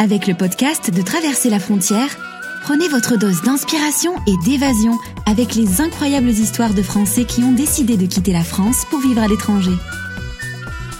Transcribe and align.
Avec 0.00 0.28
le 0.28 0.34
podcast 0.34 0.94
de 0.94 1.02
Traverser 1.02 1.50
la 1.50 1.58
frontière, 1.58 2.16
prenez 2.62 2.86
votre 2.86 3.18
dose 3.18 3.42
d'inspiration 3.42 4.12
et 4.28 4.36
d'évasion 4.44 4.96
avec 5.26 5.56
les 5.56 5.80
incroyables 5.80 6.28
histoires 6.28 6.72
de 6.72 6.82
Français 6.82 7.24
qui 7.24 7.42
ont 7.42 7.50
décidé 7.50 7.96
de 7.96 8.06
quitter 8.06 8.32
la 8.32 8.44
France 8.44 8.84
pour 8.90 9.00
vivre 9.00 9.20
à 9.20 9.26
l'étranger. 9.26 9.72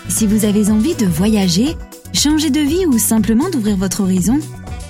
Si 0.09 0.27
vous 0.27 0.45
avez 0.45 0.73
envie 0.73 0.97
de 0.97 1.07
voyager, 1.07 1.77
changer 2.13 2.51
de 2.51 2.59
vie 2.59 2.87
ou 2.87 2.99
simplement 2.99 3.49
d'ouvrir 3.51 3.77
votre 3.77 4.01
horizon, 4.01 4.41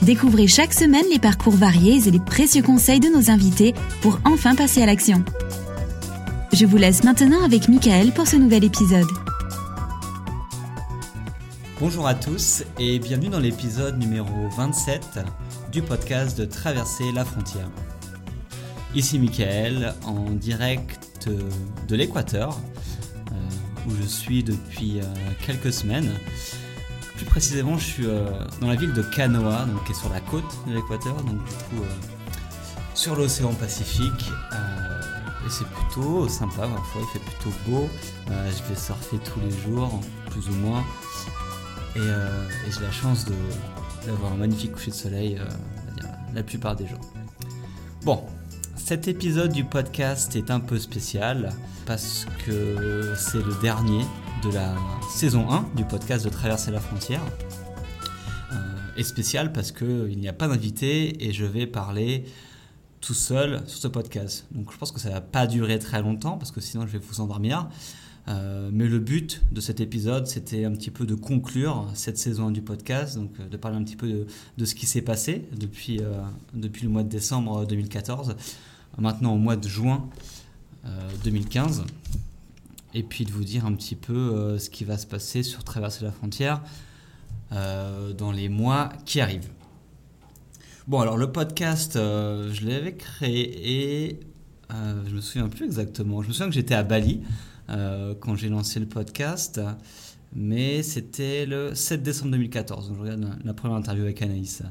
découvrez 0.01 0.47
chaque 0.47 0.73
semaine 0.73 1.05
les 1.13 1.19
parcours 1.19 1.57
variés 1.57 2.01
et 2.07 2.11
les 2.11 2.19
précieux 2.19 2.63
conseils 2.63 3.01
de 3.01 3.09
nos 3.09 3.31
invités 3.31 3.75
pour 4.01 4.21
enfin 4.25 4.55
passer 4.55 4.81
à 4.81 4.87
l'action. 4.87 5.23
Je 6.55 6.65
vous 6.65 6.79
laisse 6.79 7.05
maintenant 7.05 7.45
avec 7.45 7.69
Michael 7.69 8.13
pour 8.13 8.27
ce 8.27 8.37
nouvel 8.37 8.65
épisode. 8.65 9.07
Bonjour 11.81 12.09
à 12.09 12.15
tous 12.17 12.65
et 12.81 12.99
bienvenue 12.99 13.29
dans 13.29 13.39
l'épisode 13.39 14.01
numéro 14.01 14.49
27 14.57 15.21
du 15.71 15.81
podcast 15.81 16.37
de 16.37 16.45
Traverser 16.45 17.13
la 17.13 17.25
frontière. 17.25 17.71
Ici 18.97 19.17
Michael 19.21 19.95
en 20.05 20.31
direct 20.31 21.29
de 21.87 21.95
l'Équateur 21.95 22.59
euh, 23.31 23.87
où 23.87 23.93
je 24.03 24.09
suis 24.09 24.43
depuis 24.43 24.99
euh, 24.99 25.05
quelques 25.47 25.73
semaines. 25.73 26.11
Plus 27.15 27.27
précisément, 27.27 27.79
je 27.79 27.85
suis 27.85 28.07
euh, 28.07 28.27
dans 28.61 28.67
la 28.67 28.75
ville 28.75 28.93
de 28.93 29.03
Canoa, 29.03 29.65
donc 29.67 29.85
qui 29.85 29.93
est 29.93 29.95
sur 29.95 30.13
la 30.13 30.21
côte 30.21 30.53
de 30.67 30.75
l'Équateur, 30.75 31.15
donc 31.23 31.45
du 31.45 31.55
coup 31.77 31.85
sur 32.95 33.15
l'océan 33.15 33.55
Pacifique. 33.55 34.33
et 35.47 35.49
c'est 35.49 35.69
plutôt 35.69 36.27
sympa, 36.27 36.67
parfois 36.67 37.03
il 37.03 37.07
fait 37.13 37.25
plutôt 37.25 37.57
beau. 37.69 37.89
je 38.27 38.69
vais 38.69 38.81
surfer 38.81 39.19
tous 39.19 39.39
les 39.39 39.57
jours, 39.61 40.01
plus 40.29 40.49
ou 40.49 40.55
moins. 40.55 40.83
Euh, 41.99 42.49
et, 42.67 42.71
j'ai 42.71 42.81
la 42.81 42.93
chance 42.93 43.27
d'avoir 44.07 44.33
un 44.33 44.37
magnifique 44.37 44.73
coucher 44.73 44.91
de 44.91 44.97
soleil 44.97 45.39
euh, 45.39 45.45
la 46.35 46.43
plupart 46.43 46.77
des 46.77 46.87
jours. 46.87 47.01
Bon, 48.05 48.23
cet 48.77 49.09
épisode 49.09 49.53
du 49.53 49.65
podcast 49.65 50.37
est 50.37 50.51
un 50.51 50.61
peu 50.61 50.79
spécial 50.79 51.53
parce 51.87 52.27
que 52.47 53.15
c'est 53.17 53.43
le 53.45 53.61
dernier 53.61 54.05
de 54.45 54.51
la 54.53 54.77
saison 55.11 55.51
1 55.51 55.71
du 55.75 55.85
podcast 55.85 56.25
de 56.25 56.31
Traverser 56.31 56.71
la 56.71 56.81
frontière. 56.81 57.23
Euh, 58.53 58.57
et 58.97 59.03
spécial 59.03 59.53
parce 59.53 59.73
qu'il 59.73 60.19
n'y 60.19 60.29
a 60.29 60.33
pas 60.33 60.47
d'invité 60.47 61.27
et 61.27 61.33
je 61.33 61.45
vais 61.45 61.67
parler 61.67 62.25
tout 63.01 63.15
seul 63.15 63.63
sur 63.67 63.79
ce 63.81 63.89
podcast. 63.89 64.47
Donc 64.53 64.73
je 64.73 64.79
pense 64.79 64.93
que 64.93 65.01
ça 65.01 65.11
va 65.11 65.21
pas 65.21 65.47
durer 65.47 65.79
très 65.79 66.01
longtemps 66.01 66.39
parce 66.39 66.53
que 66.53 66.61
sinon 66.61 66.87
je 66.87 66.93
vais 66.93 66.99
vous 66.99 67.21
endormir. 67.21 67.69
Euh, 68.29 68.69
mais 68.73 68.87
le 68.87 68.99
but 68.99 69.43
de 69.53 69.61
cet 69.61 69.81
épisode, 69.81 70.27
c'était 70.27 70.65
un 70.65 70.73
petit 70.73 70.91
peu 70.91 71.07
de 71.07 71.15
conclure 71.15 71.89
cette 71.95 72.19
saison 72.19 72.51
du 72.51 72.61
podcast, 72.61 73.17
donc 73.17 73.31
euh, 73.41 73.49
de 73.49 73.57
parler 73.57 73.79
un 73.79 73.85
petit 73.85 73.97
peu 73.97 74.27
de, 74.59 74.65
ce 74.65 74.75
qui 74.75 74.87
s'est 74.87 75.03
passé 75.03 75.47
depuis, 75.57 76.01
euh, 76.01 76.13
depuis 76.53 76.83
le 76.83 76.91
mois 76.91 77.03
de 77.03 77.09
décembre 77.09 77.65
2014, 77.65 78.37
maintenant 78.99 79.35
au 79.35 79.39
mois 79.39 79.57
de 79.57 79.69
juin 79.69 80.09
2015, 81.25 81.85
et 82.95 83.03
puis 83.03 83.27
de 83.27 83.31
vous 83.31 83.45
dire 83.45 83.67
un 83.67 83.75
petit 83.75 83.95
peu 83.95 84.59
ce 84.59 84.71
qui 84.71 84.85
va 84.85 84.97
se 84.97 85.07
passer 85.07 85.43
sur 85.43 85.63
Traverser 85.63 86.05
la 86.05 86.13
frontière 86.13 86.63
dans 87.51 88.33
les 88.33 88.49
mois 88.49 88.89
qui 89.05 89.21
arrivent. 89.21 89.51
Bon, 90.87 91.01
alors 91.01 91.19
le 91.19 91.31
podcast, 91.31 91.93
je 91.97 92.67
l'avais 92.67 92.95
créé, 92.95 94.19
je 94.71 95.15
me 95.15 95.21
souviens 95.21 95.49
plus 95.49 95.67
exactement, 95.67 96.23
je 96.23 96.29
me 96.29 96.33
souviens 96.33 96.49
que 96.49 96.55
j'étais 96.55 96.75
à 96.75 96.83
Bali. 96.83 97.21
Euh, 97.71 98.15
quand 98.19 98.35
j'ai 98.35 98.49
lancé 98.49 98.81
le 98.81 98.87
podcast. 98.87 99.61
Mais 100.35 100.83
c'était 100.83 101.47
le 101.47 101.75
7 101.75 102.03
décembre 102.03 102.33
2014. 102.33 102.89
Donc 102.89 102.97
je 102.97 103.03
regarde 103.03 103.39
la, 103.45 103.55
première 103.55 103.77
interview 103.77 104.05
avec 104.05 104.21
Anaïs. 104.23 104.63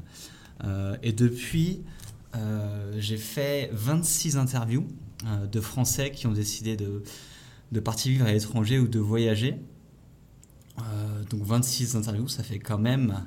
Euh, 0.64 0.96
et 1.02 1.12
depuis, 1.12 1.82
euh, 2.36 2.92
j'ai 2.98 3.16
fait 3.16 3.70
26 3.72 4.36
interviews 4.36 4.86
de 5.50 5.60
Français 5.60 6.12
qui 6.12 6.28
ont 6.28 6.32
décidé 6.32 6.76
de, 6.76 7.02
de 7.72 7.80
partir 7.80 8.12
vivre 8.12 8.26
à 8.26 8.32
l'étranger 8.32 8.78
ou 8.78 8.86
de 8.86 9.00
voyager. 9.00 9.56
donc 11.28 11.42
26 11.42 11.96
interviews, 11.96 12.28
ça 12.28 12.44
fait 12.44 12.60
quand 12.60 12.78
même 12.78 13.24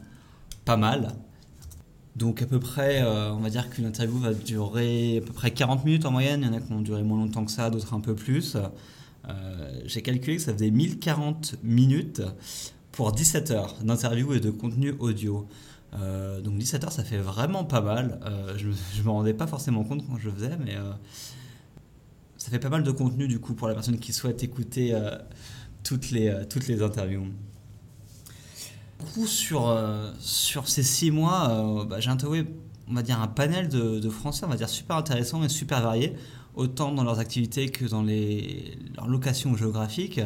pas 0.64 0.78
mal. 0.78 1.16
Donc 2.16 2.42
à 2.42 2.46
peu 2.46 2.62
près, 2.62 3.04
on 3.04 3.40
va 3.40 3.50
dire 3.50 3.70
qu'une 3.70 3.86
interview 3.86 4.18
va 4.20 4.34
durer 4.34 5.18
à 5.18 5.22
peu 5.22 5.34
près 5.34 5.52
40 5.52 5.84
minutes 5.84 6.06
en 6.06 6.12
moyenne. 6.12 6.42
Il 6.44 6.48
y 6.48 6.50
en 6.50 6.54
a 6.54 6.62
qui 6.62 6.70
vont 6.70 6.80
durer 6.80 7.04
moins 7.04 7.18
longtemps 7.18 7.44
que 7.44 7.52
ça, 7.52 7.70
d'autres 7.70 7.94
un 7.94 8.00
peu 8.00 8.16
plus. 8.16 8.56
Euh, 9.28 9.82
j'ai 9.86 10.02
calculé 10.02 10.38
que 10.38 10.42
ça 10.42 10.54
faisait 10.54 10.72
1040 10.72 11.56
minutes 11.64 12.22
pour 12.92 13.12
17 13.12 13.52
heures 13.52 13.76
d'interview 13.84 14.34
et 14.34 14.40
de 14.40 14.52
contenu 14.52 14.94
audio. 15.00 15.48
Euh, 15.94 16.42
donc 16.42 16.58
17 16.58 16.84
heures, 16.86 16.92
ça 16.92 17.04
fait 17.04 17.18
vraiment 17.18 17.64
pas 17.64 17.82
mal. 17.82 18.20
Euh, 18.26 18.58
je 18.58 18.68
ne 18.68 19.04
me 19.04 19.10
rendais 19.10 19.34
pas 19.34 19.48
forcément 19.48 19.84
compte 19.84 20.06
quand 20.08 20.18
je 20.18 20.30
faisais, 20.30 20.58
mais 20.64 20.76
ça 22.38 22.50
fait 22.50 22.60
pas 22.60 22.70
mal 22.70 22.84
de 22.84 22.92
contenu 22.92 23.28
du 23.28 23.40
coup 23.40 23.54
pour 23.54 23.68
la 23.68 23.74
personne 23.74 24.00
qui 24.00 24.14
souhaite 24.14 24.44
écouter 24.44 24.98
toutes, 25.84 26.12
les, 26.12 26.34
toutes 26.50 26.68
les 26.68 26.82
interviews. 26.82 27.28
Du 29.00 29.06
coup, 29.14 29.28
sur, 29.28 29.76
sur 30.20 30.68
ces 30.68 30.84
6 30.84 31.12
mois, 31.12 31.86
bah, 31.88 32.00
j'ai 32.00 32.10
interviewé 32.10 32.46
on 32.92 32.94
va 32.94 33.02
dire 33.02 33.22
un 33.22 33.28
panel 33.28 33.70
de, 33.70 34.10
Français, 34.10 34.46
on 34.46 34.50
va 34.50 34.58
dire 34.58 34.70
super 34.70 34.98
intéressant 34.98 35.44
et 35.44 35.50
super 35.50 35.82
varié 35.82 36.14
autant 36.56 36.92
dans 36.92 37.06
leurs 37.06 37.20
activités 37.20 37.70
que 37.70 37.86
dans 37.86 38.04
leurs 38.04 39.08
locations 39.08 39.56
géographiques. 39.56 40.20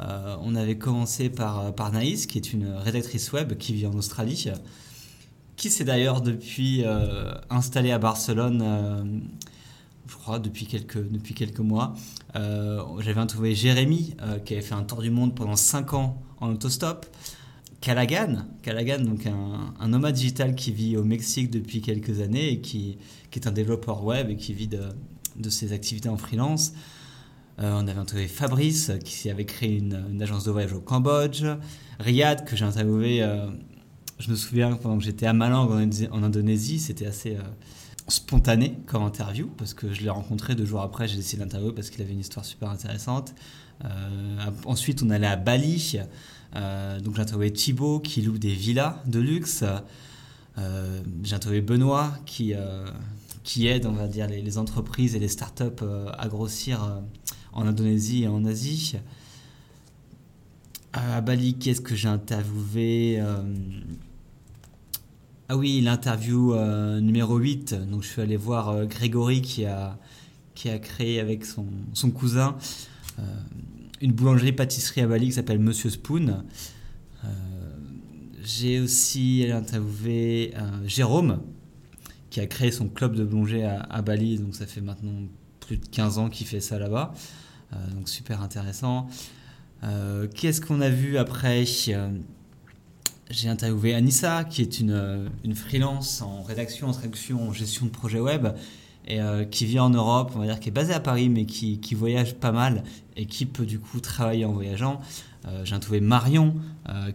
Euh, 0.00 0.36
on 0.40 0.54
avait 0.54 0.78
commencé 0.78 1.28
par, 1.28 1.74
par 1.74 1.92
Naïs, 1.92 2.26
qui 2.26 2.38
est 2.38 2.54
une 2.54 2.72
rédactrice 2.72 3.32
web 3.32 3.58
qui 3.58 3.74
vit 3.74 3.86
en 3.86 3.92
Australie, 3.92 4.48
qui 5.56 5.68
s'est 5.68 5.84
d'ailleurs 5.84 6.22
depuis 6.22 6.84
euh, 6.86 7.34
installée 7.50 7.92
à 7.92 7.98
Barcelone, 7.98 8.62
euh, 8.64 9.04
je 10.06 10.14
crois, 10.14 10.38
depuis 10.38 10.64
quelques, 10.64 11.06
depuis 11.10 11.34
quelques 11.34 11.60
mois. 11.60 11.94
J'avais 12.34 13.20
interviewé 13.20 13.54
Jérémy, 13.54 14.16
qui 14.46 14.54
avait 14.54 14.62
fait 14.62 14.74
un 14.74 14.84
tour 14.84 15.02
du 15.02 15.10
monde 15.10 15.34
pendant 15.34 15.56
5 15.56 15.92
ans 15.92 16.22
en 16.40 16.48
autostop. 16.50 17.04
Callaghan, 17.80 18.46
Callaghan 18.62 19.00
donc 19.00 19.26
un, 19.26 19.74
un 19.78 19.88
nomade 19.88 20.14
digital 20.14 20.54
qui 20.54 20.70
vit 20.70 20.96
au 20.96 21.04
Mexique 21.04 21.50
depuis 21.50 21.80
quelques 21.80 22.20
années 22.20 22.50
et 22.50 22.60
qui, 22.60 22.98
qui 23.30 23.38
est 23.38 23.46
un 23.46 23.52
développeur 23.52 24.04
web 24.04 24.28
et 24.30 24.36
qui 24.36 24.52
vit 24.52 24.68
de, 24.68 24.82
de 25.36 25.50
ses 25.50 25.72
activités 25.72 26.08
en 26.08 26.16
freelance. 26.16 26.72
Euh, 27.60 27.72
on 27.74 27.86
avait 27.86 27.98
interviewé 27.98 28.28
Fabrice, 28.28 28.92
qui 29.04 29.28
avait 29.28 29.44
créé 29.44 29.76
une, 29.76 30.22
agence 30.22 30.44
de 30.44 30.50
voyage 30.50 30.72
au 30.72 30.80
Cambodge. 30.80 31.44
Riyad, 31.98 32.44
que 32.44 32.56
j'ai 32.56 32.64
interviewé, 32.64 33.22
euh, 33.22 33.50
je 34.18 34.30
me 34.30 34.36
souviens, 34.36 34.76
pendant 34.76 34.96
que 34.96 35.04
j'étais 35.04 35.26
à 35.26 35.32
Malang, 35.32 35.70
en, 35.70 36.22
Indonésie, 36.22 36.78
c'était 36.78 37.06
assez 37.06 37.36
euh, 37.36 37.42
spontané 38.08 38.78
comme 38.86 39.02
interview, 39.02 39.50
parce 39.58 39.74
que 39.74 39.92
je 39.92 40.00
l'ai 40.00 40.10
rencontré 40.10 40.54
deux 40.54 40.64
jours 40.64 40.80
après, 40.80 41.06
j'ai 41.06 41.16
décidé 41.16 41.42
d'interviewer 41.42 41.74
parce 41.74 41.90
qu'il 41.90 42.00
avait 42.00 42.12
une 42.12 42.20
histoire 42.20 42.46
super 42.46 42.70
intéressante. 42.70 43.34
ensuite, 44.64 45.02
on 45.02 45.10
allait 45.10 45.26
à 45.26 45.36
Bali, 45.36 45.98
donc 46.54 47.14
j'ai 47.16 47.22
interviewé 47.22 47.52
Thibaut, 47.52 48.00
qui 48.00 48.22
loue 48.22 48.38
des 48.38 48.54
villas 48.54 49.02
de 49.06 49.20
luxe. 49.20 49.64
j'ai 50.56 51.34
interviewé 51.34 51.60
Benoît, 51.60 52.12
qui 52.26 52.54
qui 53.42 53.66
aide, 53.66 53.86
on 53.86 53.92
va 53.92 54.06
dire, 54.06 54.28
les, 54.28 54.58
entreprises 54.58 55.14
et 55.14 55.18
les 55.18 55.28
startups 55.28 55.82
euh, 55.82 56.10
à 56.18 56.28
grossir 56.28 56.84
euh, 56.84 57.00
en 57.52 57.66
Indonésie 57.66 58.24
et 58.24 58.28
en 58.28 58.44
Asie. 58.44 58.96
Euh, 60.96 61.18
à 61.18 61.20
Bali, 61.20 61.54
qu'est-ce 61.54 61.80
que 61.80 61.94
j'ai 61.94 62.08
interviewé 62.08 63.22
Ah 65.48 65.56
oui, 65.56 65.80
l'interview 65.80 66.54
numéro 67.00 67.38
8. 67.38 67.74
Donc, 67.88 68.02
je 68.02 68.08
suis 68.08 68.22
allé 68.22 68.36
voir 68.36 68.86
Grégory 68.86 69.40
qui 69.40 69.64
a, 69.64 69.98
qui 70.54 70.68
a 70.68 70.78
créé 70.78 71.20
avec 71.20 71.44
son, 71.44 71.66
son 71.92 72.10
cousin 72.10 72.56
une 74.00 74.12
boulangerie-pâtisserie 74.12 75.02
à 75.02 75.06
Bali 75.06 75.26
qui 75.26 75.32
s'appelle 75.32 75.58
Monsieur 75.58 75.90
Spoon. 75.90 76.44
j'ai 78.42 78.80
aussi 78.80 79.46
interviewé 79.52 80.54
Jérôme, 80.86 81.40
qui 82.30 82.40
a 82.40 82.46
créé 82.46 82.70
son 82.70 82.88
club 82.88 83.14
de 83.16 83.24
plongée 83.24 83.64
à, 83.64 84.02
Bali, 84.02 84.38
donc 84.38 84.54
ça 84.54 84.66
fait 84.66 84.80
maintenant 84.80 85.26
plus 85.60 85.76
de 85.76 85.86
15 85.86 86.18
ans 86.18 86.28
qu'il 86.30 86.46
fait 86.46 86.60
ça 86.60 86.78
là-bas. 86.78 87.12
Euh, 87.72 87.76
donc 87.94 88.08
super 88.08 88.40
intéressant. 88.40 89.08
Euh, 89.84 90.26
qu'est-ce 90.34 90.60
qu'on 90.60 90.80
a 90.80 90.88
vu 90.88 91.18
après? 91.18 91.64
Euh, 91.88 92.10
J'ai 93.30 93.48
interviewé 93.48 93.94
Anissa, 93.94 94.44
qui 94.44 94.62
est 94.62 94.80
une, 94.80 95.30
une, 95.44 95.54
freelance 95.54 96.22
en 96.22 96.42
rédaction, 96.42 96.88
en 96.88 96.92
traduction, 96.92 97.48
en 97.48 97.52
gestion 97.52 97.86
de 97.86 97.90
projets 97.90 98.20
web, 98.20 98.48
et 99.06 99.18
qui 99.50 99.66
vit 99.66 99.80
en 99.80 99.90
Europe, 99.90 100.32
on 100.36 100.38
va 100.38 100.46
dire, 100.46 100.60
qui 100.60 100.68
est 100.68 100.72
basée 100.72 100.92
à 100.92 101.00
Paris, 101.00 101.28
mais 101.28 101.44
qui, 101.44 101.80
qui 101.80 101.94
voyage 101.94 102.34
pas 102.34 102.52
mal 102.52 102.84
et 103.16 103.26
qui 103.26 103.44
peut 103.44 103.66
du 103.66 103.80
coup 103.80 103.98
travailler 103.98 104.44
en 104.44 104.52
voyageant. 104.52 105.00
J'ai 105.64 105.74
interviewé 105.74 106.00
Marion, 106.00 106.54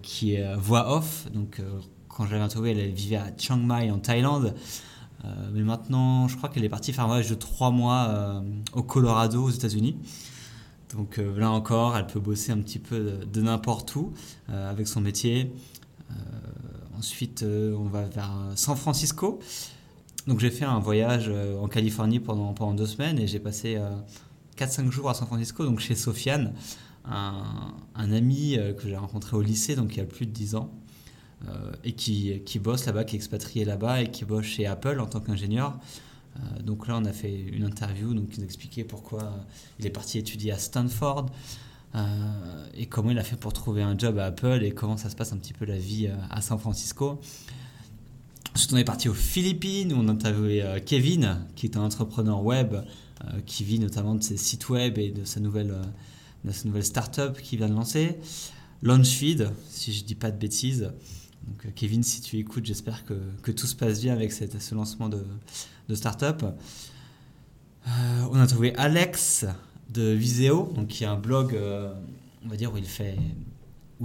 qui 0.02 0.34
est 0.34 0.56
voix 0.56 0.98
off. 0.98 1.28
Donc 1.34 1.62
quand 2.16 2.26
j'avais 2.26 2.42
interviewé, 2.42 2.72
elle 2.72 2.92
vivait 2.92 3.18
à 3.18 3.28
Chiang 3.38 3.58
Mai 3.58 3.92
en 3.92 4.00
Thaïlande. 4.00 4.56
Euh, 5.26 5.28
mais 5.54 5.62
maintenant, 5.62 6.28
je 6.28 6.38
crois 6.38 6.50
qu'elle 6.50 6.64
est 6.64 6.70
partie 6.70 6.94
faire 6.94 7.06
un 7.06 7.08
voyage 7.08 7.30
de 7.30 7.36
trois 7.36 7.72
mois 7.72 8.08
euh, 8.10 8.42
au 8.74 8.84
Colorado, 8.84 9.44
aux 9.44 9.50
États-Unis. 9.50 9.98
Donc 10.96 11.20
euh, 11.20 11.38
là 11.38 11.52
encore, 11.52 11.98
elle 11.98 12.08
peut 12.08 12.20
bosser 12.20 12.52
un 12.52 12.60
petit 12.60 12.80
peu 12.80 13.20
de, 13.26 13.42
n'importe 13.42 13.96
où 13.96 14.14
avec 14.50 14.88
son 14.88 15.02
métier. 15.02 15.52
ensuite, 16.98 17.44
on 17.44 17.86
va 17.86 18.04
vers 18.04 18.32
San 18.56 18.76
Francisco. 18.76 19.40
Donc 20.28 20.40
j'ai 20.40 20.50
fait 20.50 20.66
un 20.66 20.80
voyage 20.80 21.30
en 21.62 21.68
Californie 21.68 22.20
pendant, 22.20 22.54
pendant 22.54 22.74
deux 22.74 22.88
semaines 22.88 23.20
et 23.20 23.28
j'ai 23.28 23.40
passé 23.40 23.80
4-5 24.58 24.90
jours 24.90 25.10
à 25.10 25.14
San 25.14 25.28
Francisco, 25.28 25.64
donc 25.66 25.80
chez 25.80 25.94
Sofiane, 25.94 26.54
un, 27.06 28.12
ami 28.12 28.58
que 28.78 28.88
j'ai 28.88 28.98
rencontré 28.98 29.38
au 29.38 29.42
lycée, 29.42 29.76
donc 29.76 29.94
il 29.94 29.98
y 29.98 30.02
a 30.02 30.06
plus 30.06 30.26
de 30.26 30.32
10 30.32 30.56
ans. 30.56 30.72
Euh, 31.50 31.72
et 31.84 31.92
qui, 31.92 32.42
qui 32.46 32.60
bosse 32.60 32.86
là-bas, 32.86 33.04
qui 33.04 33.16
est 33.16 33.20
expatrié 33.20 33.66
là-bas 33.66 34.02
et 34.02 34.10
qui 34.10 34.26
bosse 34.26 34.46
chez 34.46 34.66
Apple 34.66 35.00
en 35.00 35.06
tant 35.06 35.20
qu'ingénieur. 35.20 35.78
Euh, 36.38 36.62
donc 36.64 36.88
là, 36.88 36.98
on 36.98 37.06
a 37.06 37.12
fait 37.12 37.34
une 37.34 37.64
interview, 37.64 38.14
donc 38.14 38.30
il 38.34 38.40
nous 38.40 38.46
expliquait 38.46 38.84
pourquoi 38.84 39.46
il 39.80 39.86
est 39.86 39.92
parti 39.92 40.18
étudier 40.18 40.54
à 40.54 40.58
Stanford 40.58 41.28
euh, 41.94 42.68
et 42.74 42.88
comment 42.88 43.12
il 43.12 43.20
a 43.20 43.24
fait 43.24 43.36
pour 43.36 43.54
trouver 43.54 43.84
un 43.84 43.98
job 43.98 44.18
à 44.18 44.26
Apple 44.26 44.64
et 44.64 44.72
comment 44.72 44.98
ça 44.98 45.10
se 45.10 45.16
passe 45.16 45.34
un 45.34 45.38
petit 45.38 45.54
peu 45.54 45.66
la 45.66 45.78
vie 45.78 46.10
à 46.30 46.42
San 46.42 46.58
Francisco. 46.58 47.20
Ensuite, 48.56 48.74
on 48.74 48.78
est 48.78 48.86
parti 48.86 49.10
aux 49.10 49.14
Philippines 49.14 49.94
où 49.94 49.98
on 49.98 50.08
a 50.08 50.12
interviewé 50.12 50.64
Kevin, 50.86 51.46
qui 51.56 51.66
est 51.66 51.78
un 51.78 51.82
entrepreneur 51.82 52.42
web 52.42 52.76
qui 53.46 53.64
vit 53.64 53.80
notamment 53.80 54.16
de 54.16 54.24
ses 54.24 54.38
sites 54.38 54.70
web 54.70 54.98
et 54.98 55.12
de 55.12 55.26
sa 55.26 55.42
nouvelle, 55.42 55.76
nouvelle 56.64 56.86
startup 56.86 57.38
qu'il 57.42 57.60
vient 57.60 57.68
de 57.68 57.74
lancer. 57.74 58.18
Launchfeed, 58.82 59.50
si 59.70 59.94
je 59.94 60.04
ne 60.04 60.08
dis 60.08 60.16
pas 60.16 60.32
de 60.32 60.38
bêtises. 60.38 60.84
Euh, 60.84 61.70
Kevin, 61.76 62.04
si 62.04 62.22
tu 62.22 62.38
écoutes, 62.38 62.66
j'espère 62.66 63.04
que, 63.06 63.52
tout 63.52 63.68
se 63.68 63.76
passe 63.76 64.02
bien 64.02 64.14
avec 64.14 64.32
ce 64.32 64.76
lancement 64.76 65.10
de, 65.10 65.26
start-up. 65.94 66.44
Euh, 67.88 67.90
on 68.32 68.40
a 68.40 68.48
trouvé 68.48 68.76
Alex 68.76 69.46
de 69.90 70.12
Viseo, 70.12 70.72
donc 70.76 70.88
qui 70.88 71.06
a 71.06 71.12
un 71.12 71.18
blog, 71.18 71.56
euh, 71.56 71.94
on 72.44 72.50
va 72.50 72.56
dire, 72.58 72.74
où 72.74 72.78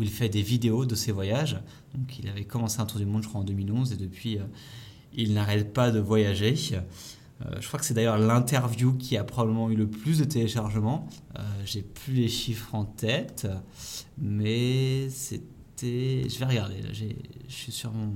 il 0.02 0.10
fait 0.10 0.28
des 0.28 0.42
vidéos 0.42 0.84
de 0.84 0.94
ses 0.94 1.12
voyages. 1.12 1.58
Donc, 1.94 2.18
il 2.18 2.28
avait 2.28 2.44
commencé 2.44 2.80
un 2.80 2.86
tour 2.86 2.98
du 2.98 3.06
monde, 3.06 3.22
je 3.22 3.28
crois, 3.28 3.40
en 3.40 3.44
2011, 3.44 3.92
et 3.92 3.96
depuis, 3.96 4.38
il 5.12 5.34
n'arrête 5.34 5.72
pas 5.72 5.90
de 5.90 5.98
voyager. 5.98 6.54
je 6.54 7.66
crois 7.66 7.80
que 7.80 7.86
c'est 7.86 7.94
d'ailleurs 7.94 8.18
l'interview 8.18 8.94
qui 8.94 9.16
a 9.16 9.24
probablement 9.24 9.70
eu 9.70 9.74
le 9.74 9.88
plus 9.88 10.18
de 10.18 10.24
téléchargements. 10.24 11.08
J'ai 11.64 11.82
plus 11.82 12.14
les 12.14 12.28
chiffres 12.28 12.74
en 12.74 12.84
tête, 12.84 13.48
mais 14.18 15.08
c'est 15.10 15.42
je 15.82 16.38
vais 16.38 16.44
regarder. 16.44 16.82
Je 16.92 17.52
suis 17.52 17.72
sur 17.72 17.92
mon, 17.92 18.12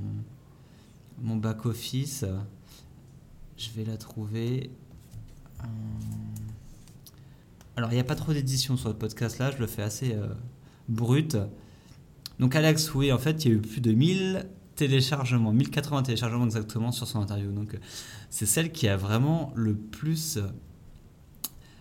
mon 1.23 1.37
back 1.37 1.67
office. 1.67 2.25
Je 3.57 3.71
vais 3.71 3.85
la 3.85 3.97
trouver. 3.97 4.71
Euh, 5.61 5.67
alors, 7.77 7.91
il 7.91 7.95
n'y 7.95 8.01
a 8.01 8.05
pas 8.05 8.17
trop 8.17 8.33
d'édition 8.33 8.77
sur 8.77 8.89
le 8.89 8.97
podcast 8.97 9.39
là. 9.39 9.51
Je 9.51 9.59
le 9.59 9.67
fais 9.67 9.83
assez 9.83 10.15
euh, 10.15 10.29
brut. 10.89 11.37
Donc, 12.39 12.57
Alex, 12.57 12.95
oui, 12.95 13.13
en 13.13 13.19
fait, 13.19 13.45
il 13.45 13.49
y 13.49 13.55
a 13.55 13.57
eu 13.57 13.61
plus 13.61 13.81
de 13.81 13.93
1000 13.93 14.47
téléchargements, 14.75 15.53
1080 15.53 16.03
téléchargements 16.03 16.45
exactement 16.45 16.93
sur 16.93 17.07
son 17.07 17.21
interview. 17.21 17.53
Donc, 17.53 17.79
c'est 18.31 18.47
celle 18.47 18.73
qui 18.73 18.89
a 18.89 18.97
vraiment 18.97 19.53
le 19.55 19.75
plus 19.75 20.39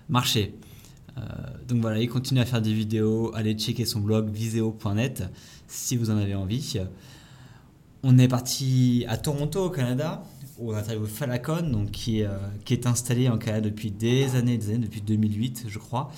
marché. 0.10 0.54
Euh, 1.18 1.22
donc 1.68 1.82
voilà, 1.82 2.00
il 2.00 2.10
continue 2.10 2.40
à 2.40 2.46
faire 2.46 2.62
des 2.62 2.74
vidéos. 2.74 3.34
Allez 3.36 3.54
checker 3.54 3.86
son 3.86 4.00
blog 4.00 4.30
viseo.net 4.30 5.24
si 5.68 5.98
vous 5.98 6.10
en 6.10 6.18
avez 6.18 6.36
envie. 6.36 6.80
On 8.04 8.18
est 8.18 8.28
parti 8.28 9.06
à 9.08 9.18
Toronto, 9.18 9.66
au 9.66 9.70
Canada, 9.70 10.24
où 10.60 10.72
on 10.72 10.76
a 10.76 10.80
interviewé 10.80 11.08
Falacon, 11.08 11.62
donc 11.62 11.92
qui, 11.92 12.20
est, 12.20 12.28
euh, 12.28 12.90
installé 12.90 13.30
en 13.30 13.38
Canada 13.38 13.70
depuis 13.70 13.92
des 13.92 14.36
années, 14.36 14.58
des 14.58 14.70
années, 14.70 14.80
depuis 14.80 15.02
2008, 15.02 15.66
je 15.68 15.80
crois. 15.80 16.12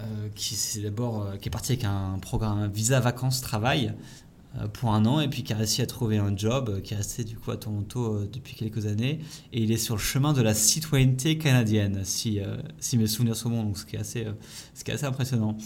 Euh, 0.00 0.28
qui, 0.34 0.54
est 0.54 0.82
d'abord, 0.82 1.22
euh, 1.22 1.36
qui 1.36 1.48
est 1.48 1.50
parti 1.50 1.72
avec 1.72 1.84
un 1.84 2.18
programme 2.20 2.70
visa 2.70 3.00
vacances 3.00 3.40
travail 3.40 3.94
pour 4.72 4.94
un 4.94 5.04
an 5.04 5.20
et 5.20 5.28
puis 5.28 5.42
qui 5.42 5.52
a 5.52 5.56
réussi 5.56 5.82
à 5.82 5.86
trouver 5.86 6.16
un 6.16 6.34
job, 6.34 6.80
qui 6.82 6.94
est 6.94 6.96
resté 6.96 7.22
du 7.22 7.36
coup 7.36 7.50
à 7.50 7.56
Toronto 7.56 8.24
depuis 8.32 8.54
quelques 8.54 8.86
années 8.86 9.20
et 9.52 9.62
il 9.62 9.70
est 9.70 9.76
sur 9.76 9.94
le 9.94 10.00
chemin 10.00 10.32
de 10.32 10.40
la 10.40 10.54
citoyenneté 10.54 11.36
canadienne, 11.36 12.00
si, 12.02 12.40
si 12.80 12.96
mes 12.96 13.06
souvenirs 13.06 13.36
sont 13.36 13.50
bons, 13.50 13.62
donc 13.62 13.78
ce 13.78 13.84
qui 13.84 13.96
est 13.96 14.00
assez, 14.00 14.26
ce 14.74 14.84
qui 14.84 14.90
est 14.90 14.94
assez 14.94 15.04
impressionnant. 15.04 15.56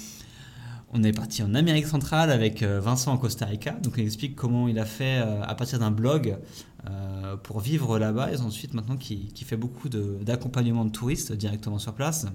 On 0.95 1.03
est 1.05 1.13
parti 1.13 1.43
en 1.43 1.55
Amérique 1.55 1.87
centrale 1.87 2.31
avec 2.31 2.63
euh, 2.63 2.79
Vincent 2.79 3.13
en 3.13 3.17
Costa 3.17 3.47
Rica. 3.47 3.73
Donc 3.73 3.95
il 3.97 4.05
explique 4.05 4.37
comment 4.37 4.69
il 4.69 4.79
a 4.79 4.85
fait 4.85 5.23
euh, 5.23 5.43
à 5.43 5.55
partir 5.55 5.79
d'un 5.79 5.91
blog 5.91 6.37
euh, 6.87 7.37
pour 7.39 7.61
vivre 7.61 7.99
là-bas 7.99 8.31
et 8.31 8.37
ensuite 8.41 8.75
maintenant 8.75 8.99
qui, 8.99 9.33
fait 9.47 9.57
beaucoup 9.57 9.89
d'accompagnement 9.89 10.85
de, 10.85 10.91
touristes 10.91 11.33
directement 11.33 11.79
sur 11.79 11.95
place. 11.95 12.27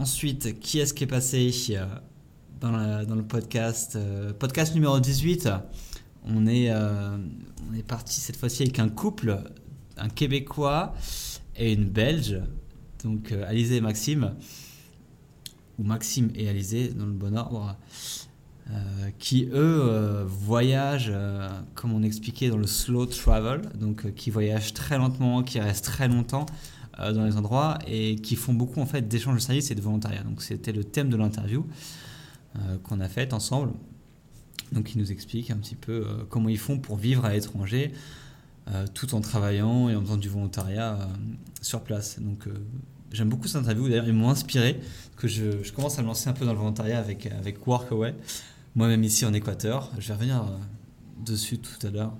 Ensuite, 0.00 0.58
qui 0.60 0.78
est-ce 0.78 0.94
qui 0.94 1.04
est 1.04 1.06
passé 1.06 1.52
dans, 2.58 2.70
le 2.70 3.22
podcast 3.22 3.98
Podcast 4.38 4.74
numéro 4.74 4.98
18. 4.98 5.50
On 6.24 6.46
est, 6.46 6.72
on 6.72 7.74
est 7.76 7.82
parti 7.86 8.18
cette 8.18 8.36
fois-ci 8.36 8.62
avec 8.62 8.78
un 8.78 8.88
couple, 8.88 9.38
un 9.98 10.08
Québécois 10.08 10.94
et 11.54 11.74
une 11.74 11.84
Belge, 11.84 12.40
donc 13.04 13.30
Alizé 13.46 13.76
et 13.76 13.80
Maxime. 13.82 14.36
Maxime 15.78 16.30
et 16.34 16.48
Alizé, 16.48 16.88
dans 16.88 17.04
le 17.04 17.12
bon 17.12 17.36
ordre, 17.36 17.76
euh, 18.70 19.10
qui 19.18 19.46
eux 19.52 19.80
euh, 19.82 20.24
voyagent, 20.26 21.10
euh, 21.12 21.48
comme 21.74 21.92
on 21.92 22.02
expliquait, 22.02 22.48
dans 22.48 22.56
le 22.56 22.66
slow 22.68 23.04
travel, 23.04 23.62
donc 23.74 24.14
qui 24.14 24.30
voyagent 24.30 24.72
très 24.72 24.96
lentement, 24.96 25.42
qui 25.42 25.58
restent 25.58 25.84
très 25.84 26.08
longtemps 26.08 26.46
dans 27.14 27.24
les 27.24 27.36
endroits 27.36 27.78
et 27.86 28.16
qui 28.16 28.36
font 28.36 28.52
beaucoup 28.52 28.80
en 28.80 28.86
fait 28.86 29.08
d'échanges 29.08 29.36
de 29.36 29.40
services 29.40 29.70
et 29.70 29.74
de 29.74 29.80
volontariat. 29.80 30.22
Donc 30.22 30.42
c'était 30.42 30.72
le 30.72 30.84
thème 30.84 31.08
de 31.10 31.16
l'interview 31.16 31.66
qu'on 32.82 33.00
a 33.00 33.08
fait 33.08 33.32
ensemble. 33.32 33.72
Donc 34.72 34.94
ils 34.94 34.98
nous 34.98 35.12
expliquent 35.12 35.50
un 35.50 35.56
petit 35.56 35.76
peu 35.76 36.04
comment 36.28 36.48
ils 36.48 36.58
font 36.58 36.78
pour 36.78 36.96
vivre 36.96 37.24
à 37.24 37.32
l'étranger. 37.32 37.92
tout 38.94 39.14
en 39.14 39.20
travaillant 39.20 39.88
et 39.88 39.96
en 39.96 40.00
faisant 40.00 40.16
du 40.16 40.28
volontariat 40.28 40.98
sur 41.62 41.82
place. 41.82 42.20
Donc 42.20 42.48
J'aime 43.12 43.28
beaucoup 43.28 43.48
cette 43.48 43.62
interview, 43.62 43.88
d'ailleurs 43.88 44.06
ils 44.06 44.14
m'ont 44.14 44.30
inspiré, 44.30 44.80
que 45.16 45.26
je, 45.26 45.64
je, 45.64 45.72
commence 45.72 45.98
à 45.98 46.02
me 46.02 46.06
lancer 46.06 46.30
un 46.30 46.32
peu 46.32 46.44
dans 46.44 46.52
le 46.52 46.58
volontariat 46.58 47.00
avec, 47.00 47.26
avec 47.26 47.66
Workaway, 47.66 48.14
moi-même 48.76 49.02
ici 49.02 49.26
en 49.26 49.32
Équateur. 49.32 49.90
Je 49.98 50.08
vais 50.08 50.14
revenir 50.14 50.42
euh, 50.42 50.56
dessus 51.24 51.58
tout 51.58 51.84
à 51.84 51.90
l'heure. 51.90 52.12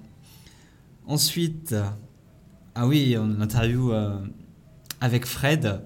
Ensuite, 1.06 1.76
ah 2.74 2.88
oui, 2.88 3.16
on 3.16 3.40
interview 3.40 3.92
euh, 3.92 4.18
avec 5.00 5.26
Fred. 5.26 5.82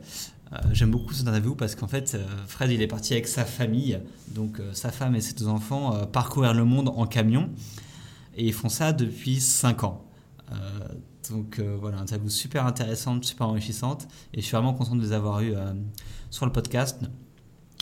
Euh, 0.52 0.58
j'aime 0.72 0.90
beaucoup 0.90 1.12
cette 1.12 1.28
interview 1.28 1.54
parce 1.54 1.74
qu'en 1.74 1.88
fait, 1.88 2.16
Fred, 2.46 2.70
il 2.70 2.82
est 2.82 2.86
parti 2.86 3.14
avec 3.14 3.26
sa 3.26 3.44
famille, 3.44 3.98
donc 4.28 4.60
sa 4.72 4.90
femme 4.90 5.14
et 5.16 5.20
ses 5.20 5.34
deux 5.34 5.48
enfants, 5.48 6.06
parcourir 6.06 6.54
le 6.54 6.64
monde 6.64 6.90
en 6.94 7.06
camion. 7.06 7.50
Et 8.36 8.46
ils 8.46 8.52
font 8.52 8.68
ça 8.68 8.92
depuis 8.92 9.40
5 9.40 9.84
ans. 9.84 10.04
Donc 11.30 11.58
euh, 11.58 11.76
voilà, 11.80 11.98
une 11.98 12.02
interview 12.02 12.28
super 12.28 12.66
intéressante, 12.66 13.24
super 13.24 13.48
enrichissante. 13.48 14.08
Et 14.32 14.40
je 14.40 14.46
suis 14.46 14.52
vraiment 14.52 14.74
content 14.74 14.96
de 14.96 15.02
les 15.02 15.12
avoir 15.12 15.40
eus 15.40 15.54
euh, 15.54 15.72
sur 16.30 16.46
le 16.46 16.52
podcast. 16.52 17.00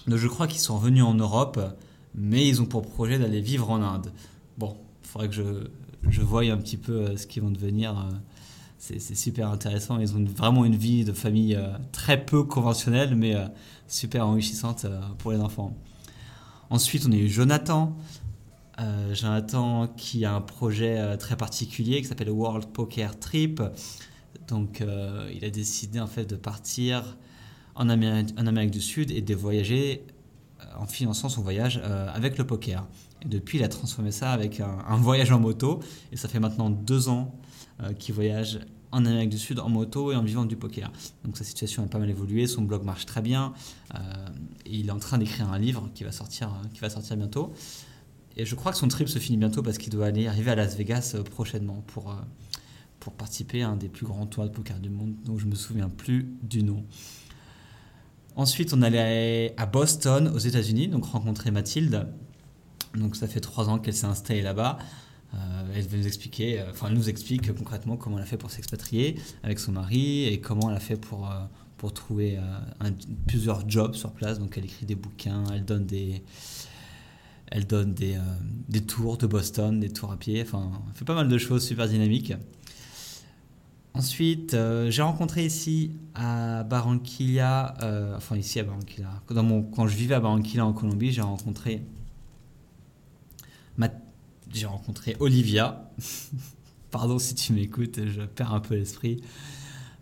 Je 0.06 0.28
crois 0.28 0.46
qu'ils 0.46 0.60
sont 0.60 0.76
revenus 0.76 1.04
en 1.04 1.14
Europe, 1.14 1.60
mais 2.14 2.46
ils 2.46 2.60
ont 2.60 2.66
pour 2.66 2.82
projet 2.82 3.18
d'aller 3.18 3.40
vivre 3.40 3.70
en 3.70 3.82
Inde. 3.82 4.12
Bon, 4.58 4.76
il 5.02 5.08
faudrait 5.08 5.28
que 5.28 5.34
je, 5.34 5.42
je 6.08 6.20
voie 6.20 6.42
un 6.42 6.56
petit 6.56 6.76
peu 6.76 6.92
euh, 6.92 7.16
ce 7.16 7.26
qu'ils 7.26 7.42
vont 7.42 7.50
devenir. 7.50 8.08
C'est 8.84 9.14
super 9.14 9.48
intéressant. 9.48 10.00
Ils 10.00 10.16
ont 10.16 10.24
vraiment 10.24 10.64
une 10.64 10.74
vie 10.74 11.04
de 11.04 11.12
famille 11.12 11.56
très 11.92 12.24
peu 12.24 12.42
conventionnelle, 12.42 13.14
mais 13.14 13.36
super 13.86 14.26
enrichissante 14.26 14.86
pour 15.18 15.30
les 15.30 15.38
enfants. 15.38 15.76
Ensuite, 16.68 17.06
on 17.06 17.12
a 17.12 17.16
eu 17.16 17.28
Jonathan. 17.28 17.96
Euh, 18.80 19.14
Jonathan 19.14 19.86
qui 19.86 20.24
a 20.24 20.34
un 20.34 20.40
projet 20.40 20.98
euh, 20.98 21.16
très 21.16 21.36
particulier 21.36 22.00
qui 22.00 22.08
s'appelle 22.08 22.30
World 22.30 22.68
Poker 22.68 23.18
Trip. 23.18 23.62
Donc 24.48 24.80
euh, 24.80 25.30
il 25.34 25.44
a 25.44 25.50
décidé 25.50 26.00
en 26.00 26.06
fait 26.06 26.24
de 26.24 26.36
partir 26.36 27.18
en 27.74 27.88
Amérique, 27.88 28.34
en 28.38 28.46
Amérique 28.46 28.70
du 28.70 28.80
Sud 28.80 29.10
et 29.10 29.20
de 29.20 29.34
voyager 29.34 30.06
en 30.78 30.86
finançant 30.86 31.28
son 31.28 31.42
voyage 31.42 31.82
avec 32.14 32.38
le 32.38 32.46
poker. 32.46 32.86
Et 33.22 33.28
depuis, 33.28 33.58
il 33.58 33.64
a 33.64 33.68
transformé 33.68 34.10
ça 34.10 34.32
avec 34.32 34.60
un, 34.60 34.96
voyage 34.96 35.30
en 35.32 35.38
moto. 35.38 35.80
Et 36.12 36.16
ça 36.16 36.28
fait 36.28 36.40
maintenant 36.40 36.70
deux 36.70 37.08
ans 37.08 37.34
qu'il 37.98 38.14
voyage 38.14 38.60
en 38.90 39.06
Amérique 39.06 39.30
du 39.30 39.38
Sud 39.38 39.58
en 39.58 39.68
moto 39.68 40.12
et 40.12 40.16
en 40.16 40.22
vivant 40.22 40.44
du 40.44 40.56
poker. 40.56 40.92
Donc 41.24 41.36
sa 41.36 41.44
situation 41.44 41.82
a 41.82 41.86
pas 41.86 41.98
mal 41.98 42.10
évolué, 42.10 42.46
son 42.46 42.62
blog 42.62 42.84
marche 42.84 43.06
très 43.06 43.22
bien. 43.22 43.54
et 44.66 44.76
il 44.76 44.88
est 44.88 44.92
en 44.92 44.98
train 44.98 45.18
d'écrire 45.18 45.50
un 45.50 45.58
livre 45.58 45.88
qui 45.94 46.04
va 46.04 46.12
sortir, 46.12 46.50
qui 46.74 46.80
va 46.80 46.90
sortir 46.90 47.16
bientôt. 47.16 47.52
Et 48.36 48.46
je 48.46 48.54
crois 48.54 48.72
que 48.72 48.78
son 48.78 48.88
trip 48.88 49.08
se 49.08 49.18
finit 49.18 49.36
bientôt 49.36 49.62
parce 49.62 49.78
qu'il 49.78 49.92
doit 49.92 50.06
aller 50.06 50.26
arriver 50.26 50.50
à 50.50 50.54
Las 50.54 50.76
Vegas 50.76 51.12
euh, 51.14 51.22
prochainement 51.22 51.82
pour, 51.86 52.10
euh, 52.10 52.14
pour 53.00 53.12
participer 53.12 53.62
à 53.62 53.68
un 53.68 53.76
des 53.76 53.88
plus 53.88 54.06
grands 54.06 54.26
tours 54.26 54.44
de 54.44 54.50
poker 54.50 54.78
du 54.78 54.90
monde, 54.90 55.14
dont 55.24 55.38
je 55.38 55.46
me 55.46 55.54
souviens 55.54 55.88
plus 55.88 56.32
du 56.42 56.62
nom. 56.62 56.84
Ensuite, 58.34 58.72
on 58.72 58.80
allait 58.80 59.54
à 59.58 59.66
Boston, 59.66 60.28
aux 60.34 60.38
États-Unis, 60.38 60.88
donc 60.88 61.04
rencontrer 61.04 61.50
Mathilde. 61.50 62.08
Donc 62.94 63.16
ça 63.16 63.26
fait 63.26 63.40
trois 63.40 63.68
ans 63.68 63.78
qu'elle 63.78 63.94
s'est 63.94 64.06
installée 64.06 64.42
là-bas. 64.42 64.78
Euh, 65.34 65.38
elle 65.74 65.98
nous 65.98 66.06
expliquer, 66.06 66.62
enfin 66.70 66.88
elle 66.88 66.94
nous 66.94 67.08
explique 67.08 67.54
concrètement 67.54 67.96
comment 67.96 68.18
elle 68.18 68.24
a 68.24 68.26
fait 68.26 68.36
pour 68.36 68.50
s'expatrier 68.50 69.18
avec 69.42 69.58
son 69.58 69.72
mari 69.72 70.24
et 70.24 70.40
comment 70.40 70.70
elle 70.70 70.76
a 70.76 70.80
fait 70.80 70.96
pour, 70.96 71.30
pour 71.78 71.94
trouver 71.94 72.38
plusieurs 73.26 73.68
jobs 73.68 73.94
sur 73.94 74.12
place. 74.12 74.38
Donc 74.38 74.58
elle 74.58 74.64
écrit 74.64 74.84
des 74.86 74.94
bouquins, 74.94 75.44
elle 75.52 75.64
donne 75.64 75.86
des, 75.86 76.22
Elle 77.46 77.66
donne 77.66 77.94
des, 77.94 78.18
des, 78.68 78.82
tours 78.82 79.16
de 79.16 79.26
Boston, 79.26 79.80
des 79.80 79.90
tours 79.90 80.12
à 80.12 80.18
pied, 80.18 80.42
enfin, 80.42 80.70
elle 80.88 80.98
fait 80.98 81.04
pas 81.04 81.14
mal 81.14 81.28
de 81.28 81.38
choses 81.38 81.64
super 81.66 81.88
dynamiques. 81.88 82.34
Ensuite, 83.94 84.56
j'ai 84.88 85.02
rencontré 85.02 85.44
ici 85.44 85.92
à 86.14 86.62
Barranquilla, 86.64 87.74
enfin 88.16 88.36
ici 88.36 88.60
à 88.60 88.64
Barranquilla, 88.64 89.22
quand 89.26 89.86
je 89.86 89.96
vivais 89.96 90.14
à 90.14 90.20
Barranquilla 90.20 90.66
en 90.66 90.72
Colombie, 90.72 91.12
j'ai 91.12 91.22
rencontré, 91.22 91.82
j'ai 94.52 94.66
rencontré 94.66 95.16
Olivia. 95.20 95.90
Pardon 96.90 97.18
si 97.18 97.34
tu 97.34 97.52
m'écoutes, 97.52 98.00
je 98.06 98.22
perds 98.22 98.52
un 98.52 98.60
peu 98.60 98.74
l'esprit. 98.74 99.22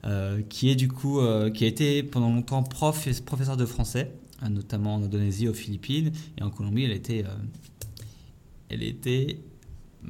Euh, 0.04 0.40
qui 0.48 0.70
est 0.70 0.76
du 0.76 0.88
coup, 0.88 1.20
euh, 1.20 1.50
qui 1.50 1.64
a 1.64 1.66
été 1.66 2.02
pendant 2.02 2.32
longtemps 2.32 2.62
prof 2.62 3.06
professeur 3.22 3.58
de 3.58 3.66
français, 3.66 4.10
euh, 4.42 4.48
notamment 4.48 4.94
en 4.94 5.02
Indonésie, 5.02 5.46
aux 5.46 5.52
Philippines 5.52 6.12
et 6.38 6.42
en 6.42 6.48
Colombie. 6.48 6.84
Elle 6.84 6.92
était, 6.92 7.24
elle 8.70 8.82
était, 8.82 9.38
hmm, 10.02 10.08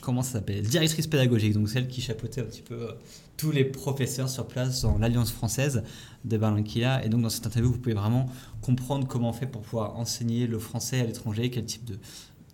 comment 0.00 0.22
ça 0.22 0.32
s'appelle, 0.32 0.62
directrice 0.62 1.06
pédagogique, 1.06 1.52
donc 1.52 1.68
celle 1.68 1.88
qui 1.88 2.00
chapeautait 2.00 2.40
un 2.40 2.44
petit 2.44 2.62
peu 2.62 2.88
tous 3.36 3.50
les 3.50 3.64
professeurs 3.64 4.30
sur 4.30 4.48
place 4.48 4.80
dans 4.80 4.96
l'Alliance 4.96 5.30
française 5.30 5.82
de 6.24 6.38
Barranquilla. 6.38 7.04
Et 7.04 7.10
donc 7.10 7.20
dans 7.20 7.28
cette 7.28 7.46
interview, 7.46 7.70
vous 7.70 7.78
pouvez 7.78 7.94
vraiment 7.94 8.30
comprendre 8.62 9.06
comment 9.06 9.28
on 9.28 9.34
fait 9.34 9.46
pour 9.46 9.60
pouvoir 9.60 9.96
enseigner 9.98 10.46
le 10.46 10.58
français 10.58 11.00
à 11.00 11.04
l'étranger, 11.04 11.50
quel 11.50 11.66
type 11.66 11.84
de, 11.84 11.98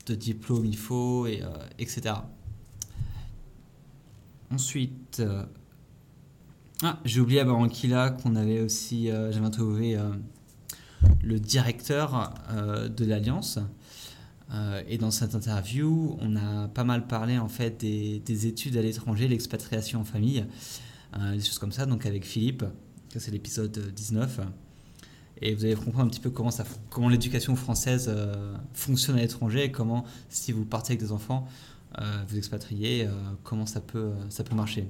de 0.06 0.14
diplôme 0.14 0.64
il 0.66 0.76
faut, 0.76 1.26
et, 1.26 1.42
etc. 1.78 2.14
Ensuite, 4.50 5.23
ah, 6.82 6.99
j'ai 7.04 7.20
oublié 7.20 7.40
à 7.40 7.44
Barranquilla 7.44 8.11
qu'on 8.11 8.34
avait 8.34 8.61
aussi, 8.61 9.08
euh, 9.08 9.32
j'avais 9.32 9.46
interviewé 9.46 9.96
euh, 9.96 10.11
le 11.23 11.38
directeur 11.38 12.34
euh, 12.50 12.88
de 12.88 13.04
l'Alliance. 13.04 13.58
et 14.88 14.99
dans 14.99 15.11
cette 15.11 15.34
interview, 15.34 16.16
on 16.20 16.37
a 16.37 16.68
pas 16.68 16.84
mal 16.84 17.06
parlé 17.06 17.38
en 17.38 17.49
fait 17.49 17.80
des, 17.80 18.46
études 18.46 18.76
à 18.76 18.82
l'étranger, 18.82 19.26
l'expatriation 19.28 20.00
en 20.00 20.04
famille, 20.04 20.44
des 21.16 21.40
choses 21.40 21.58
comme 21.58 21.73
ça. 21.73 21.87
Donc 21.87 22.06
avec 22.06 22.25
Philippe, 22.25 22.64
c'est 23.16 23.30
l'épisode 23.30 23.92
19. 23.94 24.40
Et 25.43 25.55
vous 25.55 25.64
allez 25.64 25.75
comprendre 25.75 26.07
un 26.07 26.09
petit 26.09 26.21
peu 26.21 26.31
comment, 26.31 27.09
l'éducation 27.09 27.57
française 27.57 28.14
fonctionne 28.73 29.17
à 29.17 29.21
l'étranger 29.21 29.64
et 29.64 29.71
comment, 29.71 30.05
si 30.29 30.53
vous 30.53 30.64
partez 30.64 30.93
avec 30.93 31.00
des 31.00 31.12
enfants, 31.12 31.47
vous 32.29 32.38
expatriez, 32.38 33.09
comment 33.43 33.67
ça 33.67 33.81
peut, 33.81 34.12
ça 34.31 34.45
peut 34.45 34.55
marcher. 34.55 34.87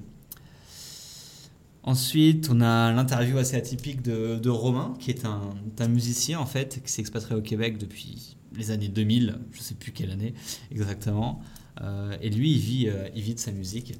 Ensuite, 1.85 2.49
on 2.49 2.61
a 2.61 2.91
l'interview 2.91 3.37
assez 3.37 3.55
atypique 3.55 4.01
de, 4.01 4.49
Romain, 4.49 4.95
qui 4.99 5.11
est 5.11 5.23
un, 5.23 5.87
musicien 5.87 6.39
en 6.39 6.47
fait, 6.47 6.81
qui 6.83 6.91
s'est 6.91 7.01
expatrié 7.01 7.35
au 7.35 7.43
Québec 7.43 7.77
depuis 7.77 8.37
les 8.55 8.71
années 8.71 8.87
2000, 8.87 9.37
je 9.51 9.59
ne 9.59 9.63
sais 9.63 9.75
plus 9.75 9.91
quelle 9.91 10.09
année 10.09 10.33
exactement. 10.71 11.43
Euh, 11.81 12.17
et 12.21 12.31
lui, 12.31 12.53
il 12.53 12.57
vit, 12.57 12.89
euh, 12.89 13.07
il 13.15 13.21
vit 13.21 13.35
de 13.35 13.39
sa 13.39 13.51
musique. 13.51 13.93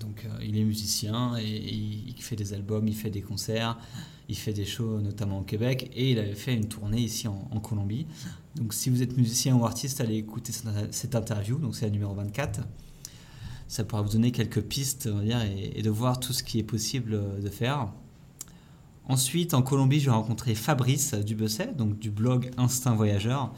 Donc, 0.00 0.24
euh, 0.24 0.38
il 0.42 0.56
est 0.56 0.64
musicien 0.64 1.36
et, 1.36 1.44
il 1.44 2.22
fait 2.22 2.36
des 2.36 2.54
albums, 2.54 2.88
il 2.88 2.96
fait 2.96 3.10
des 3.10 3.20
concerts, 3.20 3.78
il 4.28 4.36
fait 4.36 4.52
des 4.52 4.64
shows 4.64 5.00
notamment 5.00 5.40
au 5.40 5.42
Québec 5.42 5.90
et 5.94 6.10
il 6.12 6.18
avait 6.18 6.34
fait 6.34 6.54
une 6.54 6.68
tournée 6.68 7.00
ici 7.00 7.28
en, 7.28 7.60
Colombie. 7.60 8.06
Donc, 8.56 8.72
si 8.72 8.90
vous 8.90 9.02
êtes 9.02 9.16
musicien 9.16 9.56
ou 9.56 9.64
artiste, 9.64 10.00
allez 10.00 10.16
écouter 10.16 10.52
cette, 10.52 11.14
interview. 11.14 11.58
Donc, 11.58 11.74
c'est 11.74 11.86
la 11.86 11.90
numéro 11.90 12.14
24 12.14 12.60
ça 13.66 13.82
pourra 13.82 14.02
vous 14.02 14.10
donner 14.10 14.30
quelques 14.30 14.60
pistes 14.60 15.08
on 15.10 15.16
va 15.16 15.24
dire, 15.24 15.42
et, 15.42 15.80
de 15.80 15.90
voir 15.90 16.20
tout 16.20 16.34
ce 16.34 16.44
qui 16.44 16.58
est 16.58 16.64
possible 16.64 17.40
de 17.40 17.48
faire. 17.48 17.88
Ensuite, 19.06 19.52
en 19.52 19.62
Colombie, 19.62 20.00
je 20.00 20.06
vais 20.06 20.16
rencontrer 20.16 20.54
Fabrice 20.54 21.14
Dubesset, 21.14 21.72
donc 21.76 21.98
du 21.98 22.10
blog 22.10 22.50
Instinct 22.56 22.94
Voyageur. 22.94 23.52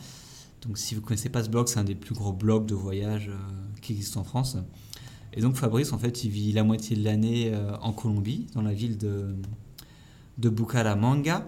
Donc, 0.62 0.78
si 0.78 0.94
vous 0.94 1.00
ne 1.00 1.06
connaissez 1.06 1.28
pas 1.28 1.44
ce 1.44 1.48
blog, 1.48 1.68
c'est 1.68 1.78
un 1.78 1.84
des 1.84 1.94
plus 1.94 2.14
gros 2.14 2.32
blogs 2.32 2.66
de 2.66 2.74
voyage 2.74 3.28
euh, 3.28 3.36
qui 3.80 3.92
existe 3.92 4.16
en 4.16 4.24
France. 4.24 4.56
Et 5.32 5.40
donc, 5.40 5.54
Fabrice, 5.54 5.92
en 5.92 5.98
fait, 5.98 6.24
il 6.24 6.30
vit 6.30 6.52
la 6.52 6.64
moitié 6.64 6.96
de 6.96 7.04
l'année 7.04 7.52
euh, 7.54 7.76
en 7.78 7.92
Colombie, 7.92 8.46
dans 8.54 8.62
la 8.62 8.72
ville 8.72 8.98
de, 8.98 9.36
de 10.38 10.48
Bucaramanga. 10.48 11.46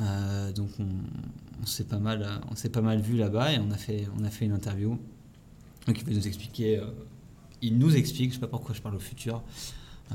Euh, 0.00 0.52
donc, 0.52 0.70
on, 0.78 1.66
s'est 1.66 1.84
pas 1.84 1.98
mal, 1.98 2.40
on 2.50 2.54
s'est 2.54 2.68
pas 2.68 2.82
mal 2.82 3.00
vu 3.00 3.16
là-bas 3.16 3.52
et 3.52 3.58
on 3.58 3.70
a 3.70 3.76
fait, 3.76 4.08
on 4.18 4.24
a 4.24 4.30
fait 4.30 4.44
une 4.44 4.52
interview. 4.52 4.98
Donc, 5.86 6.00
il 6.00 6.04
va 6.04 6.12
nous 6.12 6.26
expliquer 6.26 6.80
il 7.62 7.78
nous 7.78 7.96
explique, 7.96 8.30
je 8.30 8.34
sais 8.34 8.40
pas 8.40 8.46
pourquoi 8.46 8.74
je 8.74 8.80
parle 8.80 8.96
au 8.96 9.00
futur, 9.00 9.42
euh, 10.12 10.14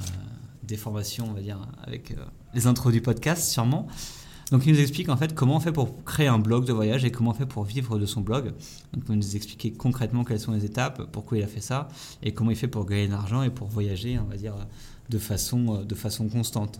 des 0.63 0.77
formations, 0.77 1.27
on 1.29 1.33
va 1.33 1.41
dire, 1.41 1.59
avec 1.83 2.11
euh, 2.11 2.15
les 2.53 2.67
intros 2.67 2.93
du 2.93 3.01
podcast, 3.01 3.51
sûrement. 3.51 3.87
Donc, 4.51 4.65
il 4.65 4.73
nous 4.73 4.79
explique 4.79 5.09
en 5.09 5.17
fait 5.17 5.33
comment 5.33 5.55
on 5.55 5.59
fait 5.59 5.71
pour 5.71 6.03
créer 6.03 6.27
un 6.27 6.37
blog 6.37 6.65
de 6.65 6.73
voyage 6.73 7.05
et 7.05 7.11
comment 7.11 7.31
on 7.31 7.33
fait 7.33 7.45
pour 7.45 7.63
vivre 7.63 7.97
de 7.97 8.05
son 8.05 8.21
blog. 8.21 8.53
Donc, 8.93 9.03
il 9.09 9.15
nous 9.15 9.35
expliquer 9.35 9.71
concrètement 9.71 10.23
quelles 10.23 10.39
sont 10.39 10.51
les 10.51 10.65
étapes, 10.65 11.09
pourquoi 11.11 11.37
il 11.37 11.43
a 11.43 11.47
fait 11.47 11.61
ça 11.61 11.87
et 12.21 12.33
comment 12.33 12.51
il 12.51 12.57
fait 12.57 12.67
pour 12.67 12.85
gagner 12.85 13.07
de 13.07 13.13
l'argent 13.13 13.43
et 13.43 13.49
pour 13.49 13.67
voyager, 13.67 14.19
on 14.19 14.25
va 14.25 14.37
dire, 14.37 14.55
de 15.09 15.17
façon, 15.17 15.77
euh, 15.77 15.83
de 15.83 15.95
façon 15.95 16.27
constante. 16.27 16.79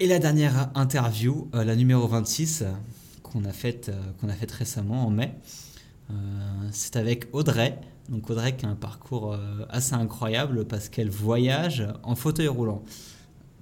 Et 0.00 0.06
la 0.06 0.18
dernière 0.18 0.70
interview, 0.74 1.48
la 1.52 1.74
numéro 1.74 2.06
26, 2.06 2.64
qu'on 3.22 3.44
a 3.44 3.52
faite 3.52 3.90
qu'on 4.20 4.28
a 4.28 4.32
faite 4.32 4.52
récemment 4.52 5.06
en 5.06 5.10
mai, 5.10 5.34
c'est 6.70 6.96
avec 6.96 7.28
Audrey, 7.32 7.78
donc 8.08 8.30
Audrey 8.30 8.56
qui 8.56 8.64
a 8.64 8.68
un 8.68 8.74
parcours 8.74 9.32
euh, 9.32 9.66
assez 9.68 9.94
incroyable 9.94 10.64
parce 10.66 10.88
qu'elle 10.88 11.10
voyage 11.10 11.86
en 12.02 12.14
fauteuil 12.14 12.48
roulant. 12.48 12.82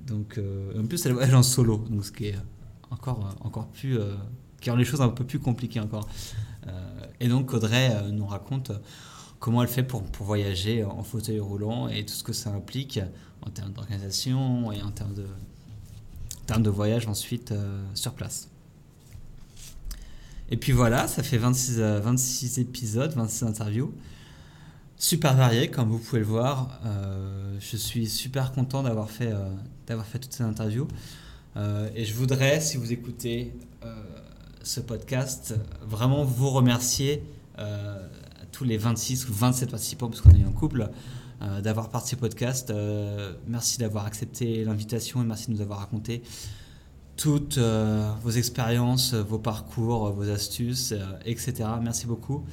Donc 0.06 0.38
euh, 0.38 0.80
en 0.80 0.86
plus 0.86 1.04
elle 1.06 1.12
voyage 1.12 1.34
en 1.34 1.42
solo, 1.42 1.78
donc 1.90 2.04
ce 2.04 2.12
qui 2.12 2.26
est 2.26 2.38
encore 2.90 3.34
encore 3.40 3.66
plus 3.68 3.98
euh, 3.98 4.14
qui 4.60 4.70
rend 4.70 4.76
les 4.76 4.84
choses 4.84 5.02
un 5.02 5.08
peu 5.08 5.24
plus 5.24 5.40
compliquées 5.40 5.80
encore. 5.80 6.08
et 7.20 7.28
donc 7.28 7.52
Audrey 7.52 7.92
nous 8.10 8.26
raconte 8.26 8.72
comment 9.38 9.62
elle 9.62 9.68
fait 9.68 9.82
pour, 9.82 10.02
pour, 10.02 10.26
voyager 10.26 10.82
en 10.82 11.02
fauteuil 11.02 11.38
roulant 11.38 11.88
et 11.88 12.04
tout 12.04 12.14
ce 12.14 12.24
que 12.24 12.32
ça 12.32 12.50
implique 12.50 12.98
en 13.42 13.50
termes 13.50 13.72
d'organisation 13.72 14.72
et 14.72 14.82
en 14.82 14.90
termes 14.90 15.14
de, 15.14 15.26
termes 16.46 16.62
de 16.62 16.70
voyage 16.70 17.06
ensuite 17.08 17.52
sur 17.94 18.14
place. 18.14 18.48
Et 20.50 20.56
puis 20.56 20.72
voilà, 20.72 21.08
ça 21.08 21.22
fait 21.22 21.38
26, 21.38 21.78
26 21.78 22.58
épisodes, 22.58 23.12
26 23.14 23.44
interviews 23.44 23.92
super 24.98 25.34
varié, 25.34 25.68
comme 25.68 25.88
vous 25.88 25.98
pouvez 25.98 26.20
le 26.20 26.26
voir. 26.26 26.80
Euh, 26.84 27.56
je 27.60 27.76
suis 27.76 28.06
super 28.08 28.52
content 28.52 28.82
d'avoir 28.82 29.10
fait, 29.10 29.32
euh, 29.32 30.02
fait 30.02 30.18
toutes 30.18 30.32
ces 30.32 30.44
interviews. 30.44 30.88
Euh, 31.56 31.88
et 31.94 32.04
je 32.04 32.14
voudrais, 32.14 32.60
si 32.60 32.76
vous 32.76 32.92
écoutez 32.92 33.52
ce 34.62 34.80
podcast, 34.80 35.54
vraiment 35.80 36.24
vous 36.24 36.50
remercier 36.50 37.22
tous 38.50 38.64
les 38.64 38.76
26 38.76 39.28
ou 39.28 39.32
27 39.32 39.70
participants, 39.70 40.08
parce 40.08 40.20
qu'on 40.20 40.34
est 40.34 40.44
en 40.44 40.50
couple, 40.50 40.90
d'avoir 41.62 41.90
participé 41.90 42.20
au 42.20 42.28
podcast. 42.28 42.72
merci 43.46 43.78
d'avoir 43.78 44.06
accepté 44.06 44.64
l'invitation 44.64 45.22
et 45.22 45.24
merci 45.24 45.48
de 45.48 45.52
nous 45.52 45.60
avoir 45.60 45.80
raconté 45.80 46.22
toutes 47.16 47.58
vos 47.58 48.30
expériences, 48.30 49.14
vos 49.14 49.38
parcours, 49.38 50.10
vos 50.12 50.30
astuces, 50.30 50.94
etc. 51.24 51.64
Merci 51.82 52.06
beaucoup 52.06 52.44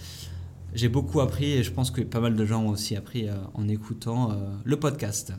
j'ai 0.74 0.90
beaucoup 0.90 1.22
appris 1.22 1.52
et 1.52 1.64
je 1.64 1.72
pense 1.72 1.92
que 1.92 2.02
pas 2.02 2.20
mal 2.20 2.36
de 2.36 2.46
gens 2.46 2.64
ont 2.64 2.70
aussi 2.70 2.96
appris 2.96 3.30
euh, 3.30 3.36
en 3.54 3.68
écoutant 3.68 4.32
euh, 4.32 4.36
le 4.64 4.78
podcast. 4.78 5.34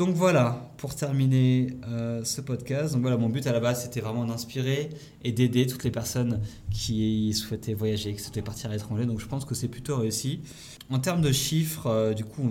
Donc 0.00 0.14
voilà, 0.14 0.72
pour 0.78 0.94
terminer 0.94 1.76
euh, 1.86 2.24
ce 2.24 2.40
podcast, 2.40 2.94
donc 2.94 3.02
voilà, 3.02 3.18
mon 3.18 3.28
but 3.28 3.46
à 3.46 3.52
la 3.52 3.60
base 3.60 3.82
c'était 3.82 4.00
vraiment 4.00 4.24
d'inspirer 4.24 4.88
et 5.24 5.30
d'aider 5.30 5.66
toutes 5.66 5.84
les 5.84 5.90
personnes 5.90 6.40
qui 6.70 7.34
souhaitaient 7.34 7.74
voyager, 7.74 8.14
qui 8.14 8.22
souhaitaient 8.22 8.40
partir 8.40 8.70
à 8.70 8.72
l'étranger. 8.72 9.04
Donc 9.04 9.20
je 9.20 9.26
pense 9.26 9.44
que 9.44 9.54
c'est 9.54 9.68
plutôt 9.68 9.98
réussi. 9.98 10.40
En 10.88 11.00
termes 11.00 11.20
de 11.20 11.32
chiffres, 11.32 12.14
du 12.14 12.24
coup, 12.24 12.50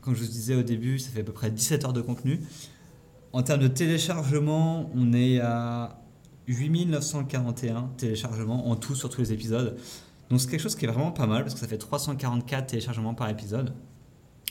comme 0.00 0.14
je 0.14 0.20
vous 0.20 0.30
disais 0.30 0.54
au 0.54 0.62
début, 0.62 1.00
ça 1.00 1.10
fait 1.10 1.22
à 1.22 1.24
peu 1.24 1.32
près 1.32 1.50
17 1.50 1.86
heures 1.86 1.92
de 1.92 2.02
contenu. 2.02 2.40
En 3.32 3.42
termes 3.42 3.62
de 3.62 3.66
téléchargement, 3.66 4.88
on 4.94 5.12
est 5.12 5.40
à 5.40 5.98
8941 6.46 7.94
téléchargements 7.96 8.68
en 8.68 8.76
tout 8.76 8.94
sur 8.94 9.10
tous 9.10 9.22
les 9.22 9.32
épisodes. 9.32 9.76
Donc 10.30 10.40
c'est 10.40 10.48
quelque 10.48 10.62
chose 10.62 10.76
qui 10.76 10.84
est 10.84 10.88
vraiment 10.88 11.10
pas 11.10 11.26
mal 11.26 11.42
parce 11.42 11.54
que 11.54 11.60
ça 11.60 11.66
fait 11.66 11.78
344 11.78 12.68
téléchargements 12.68 13.14
par 13.14 13.28
épisode. 13.28 13.74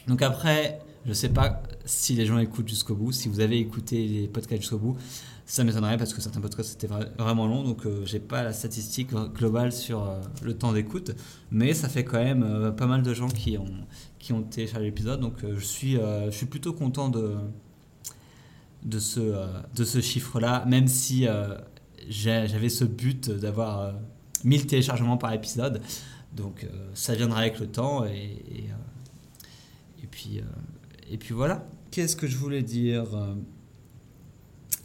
Donc 0.10 0.22
après, 0.22 0.82
je 1.05 1.13
sais 1.13 1.29
pas 1.29 1.63
si 1.85 2.13
les 2.15 2.25
gens 2.25 2.38
écoutent 2.38 2.67
jusqu'au 2.67 2.95
bout. 2.95 3.12
Si 3.12 3.29
vous 3.29 3.39
avez 3.39 3.59
écouté 3.59 4.07
les 4.07 4.27
podcasts 4.27 4.62
jusqu'au 4.62 4.77
bout, 4.77 4.97
ça 5.45 5.63
m'étonnerait 5.63 5.97
parce 5.97 6.13
que 6.13 6.21
certains 6.21 6.41
podcasts 6.41 6.83
étaient 6.83 6.93
vraiment 7.17 7.47
longs. 7.47 7.63
Donc 7.63 7.85
euh, 7.85 8.03
j'ai 8.05 8.19
pas 8.19 8.43
la 8.43 8.53
statistique 8.53 9.12
globale 9.35 9.71
sur 9.71 10.03
euh, 10.03 10.19
le 10.43 10.57
temps 10.57 10.74
d'écoute. 10.74 11.12
Mais 11.51 11.74
ça 11.74 11.89
fait 11.89 12.03
quand 12.03 12.24
même 12.24 12.43
euh, 12.43 12.71
pas 12.71 12.88
mal 12.88 13.03
de 13.03 13.13
gens 13.13 13.29
qui 13.29 13.57
ont, 13.57 13.85
qui 14.19 14.33
ont 14.33 14.41
téléchargé 14.41 14.85
l'épisode. 14.85 15.19
Donc 15.19 15.38
je, 15.41 15.63
suis, 15.63 15.93
je 15.93 16.31
suis 16.31 16.47
plutôt 16.47 16.74
content 16.74 17.09
de, 17.09 17.35
de 18.83 19.00
ce, 19.00 19.47
de 19.75 19.83
ce 19.83 20.01
chiffre-là. 20.01 20.65
Même 20.65 20.88
si 20.88 21.27
j'avais 22.09 22.69
ce 22.69 22.85
but 22.85 23.29
d'avoir 23.29 23.93
1000 24.43 24.62
euh, 24.62 24.65
téléchargements 24.65 25.17
par 25.17 25.33
épisode. 25.33 25.81
Donc 26.33 26.63
euh, 26.63 26.89
ça 26.93 27.15
viendra 27.15 27.39
avec 27.39 27.59
le 27.59 27.67
temps 27.67 28.05
et, 28.05 28.09
et, 28.12 28.69
euh, 28.69 30.05
puis, 30.12 30.41
et 31.09 31.17
puis 31.17 31.33
voilà. 31.33 31.67
Qu'est-ce 31.91 32.15
que 32.15 32.27
je 32.27 32.38
voulais 32.38 32.63
dire 32.63 33.05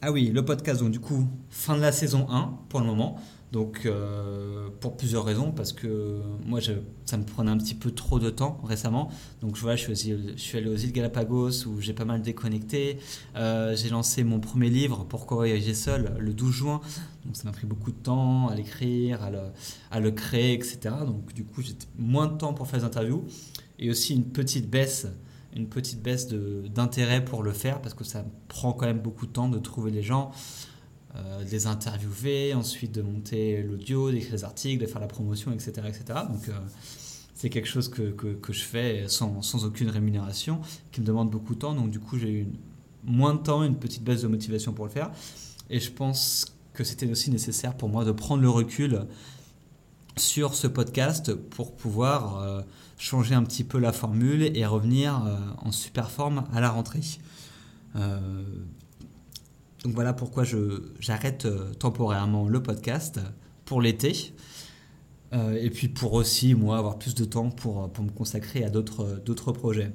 ah 0.03 0.11
oui, 0.13 0.31
le 0.33 0.43
podcast, 0.43 0.81
donc 0.81 0.93
du 0.93 1.01
coup, 1.01 1.29
fin 1.51 1.77
de 1.77 1.83
la 1.83 1.93
saison 1.93 2.27
1 2.31 2.59
pour 2.71 2.81
le 2.81 2.87
moment. 2.87 3.21
Donc, 3.53 3.83
euh, 3.85 4.71
pour 4.81 4.97
plusieurs 4.97 5.27
raisons, 5.27 5.51
parce 5.51 5.75
que 5.75 6.23
moi, 6.47 6.61
ça 7.05 7.19
me 7.19 7.25
prenait 7.25 7.51
un 7.51 7.59
petit 7.59 7.75
peu 7.75 7.91
trop 7.91 8.19
de 8.19 8.31
temps 8.31 8.61
récemment. 8.65 9.11
Donc, 9.43 9.59
suis, 9.59 9.95
je 9.95 10.37
suis 10.37 10.57
allé 10.57 10.71
aux 10.71 10.77
îles 10.77 10.93
Galapagos 10.93 11.67
où 11.67 11.81
j'ai 11.83 11.93
pas 11.93 12.07
mal 12.07 12.23
déconnecté. 12.23 12.99
Euh, 13.37 13.77
j'ai 13.77 13.91
lancé 13.91 14.25
mon 14.25 14.41
premier 14.41 14.71
livre, 14.71 15.05
Pourquoi 15.07 15.37
voyager 15.37 15.75
seul, 15.75 16.15
le 16.19 16.33
12 16.33 16.51
juin. 16.51 16.81
Donc, 17.27 17.37
ça 17.37 17.45
m'a 17.45 17.53
pris 17.53 17.67
beaucoup 17.67 17.91
de 17.91 17.99
temps 17.99 18.49
à 18.49 18.55
l'écrire, 18.55 19.23
à 19.23 19.31
le, 19.31 19.41
à 19.91 20.01
le 20.01 20.13
créer, 20.13 20.55
etc. 20.55 20.79
Donc, 21.05 21.35
du 21.35 21.45
coup, 21.45 21.61
j'ai 21.61 21.75
moins 21.99 22.27
de 22.29 22.39
temps 22.39 22.55
pour 22.55 22.69
faire 22.69 22.79
des 22.79 22.87
interviews. 22.87 23.25
Et 23.79 23.91
aussi 23.91 24.15
une 24.15 24.25
petite 24.25 24.71
baisse 24.71 25.09
une 25.57 25.69
petite 25.69 26.03
baisse 26.03 26.29
d'intérêt 26.29 27.25
pour 27.25 27.43
le 27.43 27.53
faire 27.53 27.81
parce 27.81 27.95
que 27.95 28.05
ça 28.05 28.25
prend 28.49 28.73
quand 28.73 28.87
même 28.87 29.01
beaucoup 29.01 29.27
de 29.27 29.33
temps 29.33 29.49
de 29.49 29.59
trouver 29.59 29.91
les 29.91 30.03
gens. 30.03 30.33
Euh, 31.17 31.43
de 31.43 31.51
les 31.51 31.67
interviewer, 31.67 32.55
ensuite 32.55 32.93
de 32.93 33.03
monter 33.03 33.65
l'audio, 33.65 34.13
d'écrire 34.13 34.33
les 34.33 34.45
articles, 34.45 34.81
de 34.81 34.87
faire 34.87 35.01
la 35.01 35.09
promotion, 35.09 35.51
etc. 35.51 35.73
etc. 35.89 36.21
Donc 36.31 36.49
euh, 36.49 36.53
c'est 37.35 37.51
quelque 37.51 37.67
chose 37.67 37.89
que, 37.89 38.13
que, 38.13 38.53
je 38.53 38.63
fais 38.63 39.09
sans, 39.09 39.43
sans, 39.43 39.65
aucune 39.65 39.89
rémunération, 39.89 40.61
qui 40.93 41.01
me 41.01 41.07
demande 41.07 41.29
beaucoup 41.29 41.55
de 41.55 41.59
temps. 41.59 41.75
Donc 41.75 41.91
du 41.91 41.99
coup 41.99 42.17
j'ai 42.17 42.31
eu 42.31 42.47
moins 43.03 43.35
de 43.35 43.41
temps, 43.41 43.65
une 43.65 43.75
petite 43.75 44.05
baisse 44.05 44.23
de 44.23 44.29
motivation 44.29 44.73
pour 44.73 44.85
le 44.85 44.93
faire. 44.93 45.11
Et 45.69 45.81
je 45.81 45.91
pense 45.91 46.45
que 46.75 46.85
c'était 46.85 47.11
aussi 47.11 47.33
nécessaire 47.33 47.77
pour 47.77 47.89
moi 47.89 48.05
de 48.05 48.13
prendre 48.13 48.43
le 48.43 48.51
recul 48.51 49.07
sur 50.21 50.55
ce 50.55 50.67
podcast 50.67 51.35
pour 51.35 51.75
pouvoir 51.75 52.39
euh, 52.39 52.63
changer 52.99 53.35
un 53.35 53.43
petit 53.43 53.65
peu 53.65 53.79
la 53.79 53.93
formule 53.93 54.57
et 54.57 54.67
revenir 54.67 55.21
en 55.59 55.73
super 55.73 56.11
forme 56.11 56.45
à 56.53 56.61
la 56.61 56.71
rentrée. 56.71 57.01
Donc 59.85 59.95
voilà 59.95 60.13
pourquoi 60.13 60.45
j'arrête 60.99 61.47
euh, 61.47 61.73
temporairement 61.73 62.49
le 62.49 62.63
podcast 62.63 63.21
pour 63.65 63.81
l'été. 63.81 64.35
Euh, 65.33 65.59
et 65.61 65.71
puis 65.71 65.89
pour 65.89 66.13
aussi, 66.13 66.55
moi, 66.55 66.77
avoir 66.77 66.99
plus 66.99 67.15
de 67.15 67.25
temps 67.25 67.51
pour, 67.51 67.91
pour 67.91 68.05
me 68.05 68.11
consacrer 68.11 68.65
à 68.65 68.69
d'autres 68.69 69.53
projets. 69.53 69.93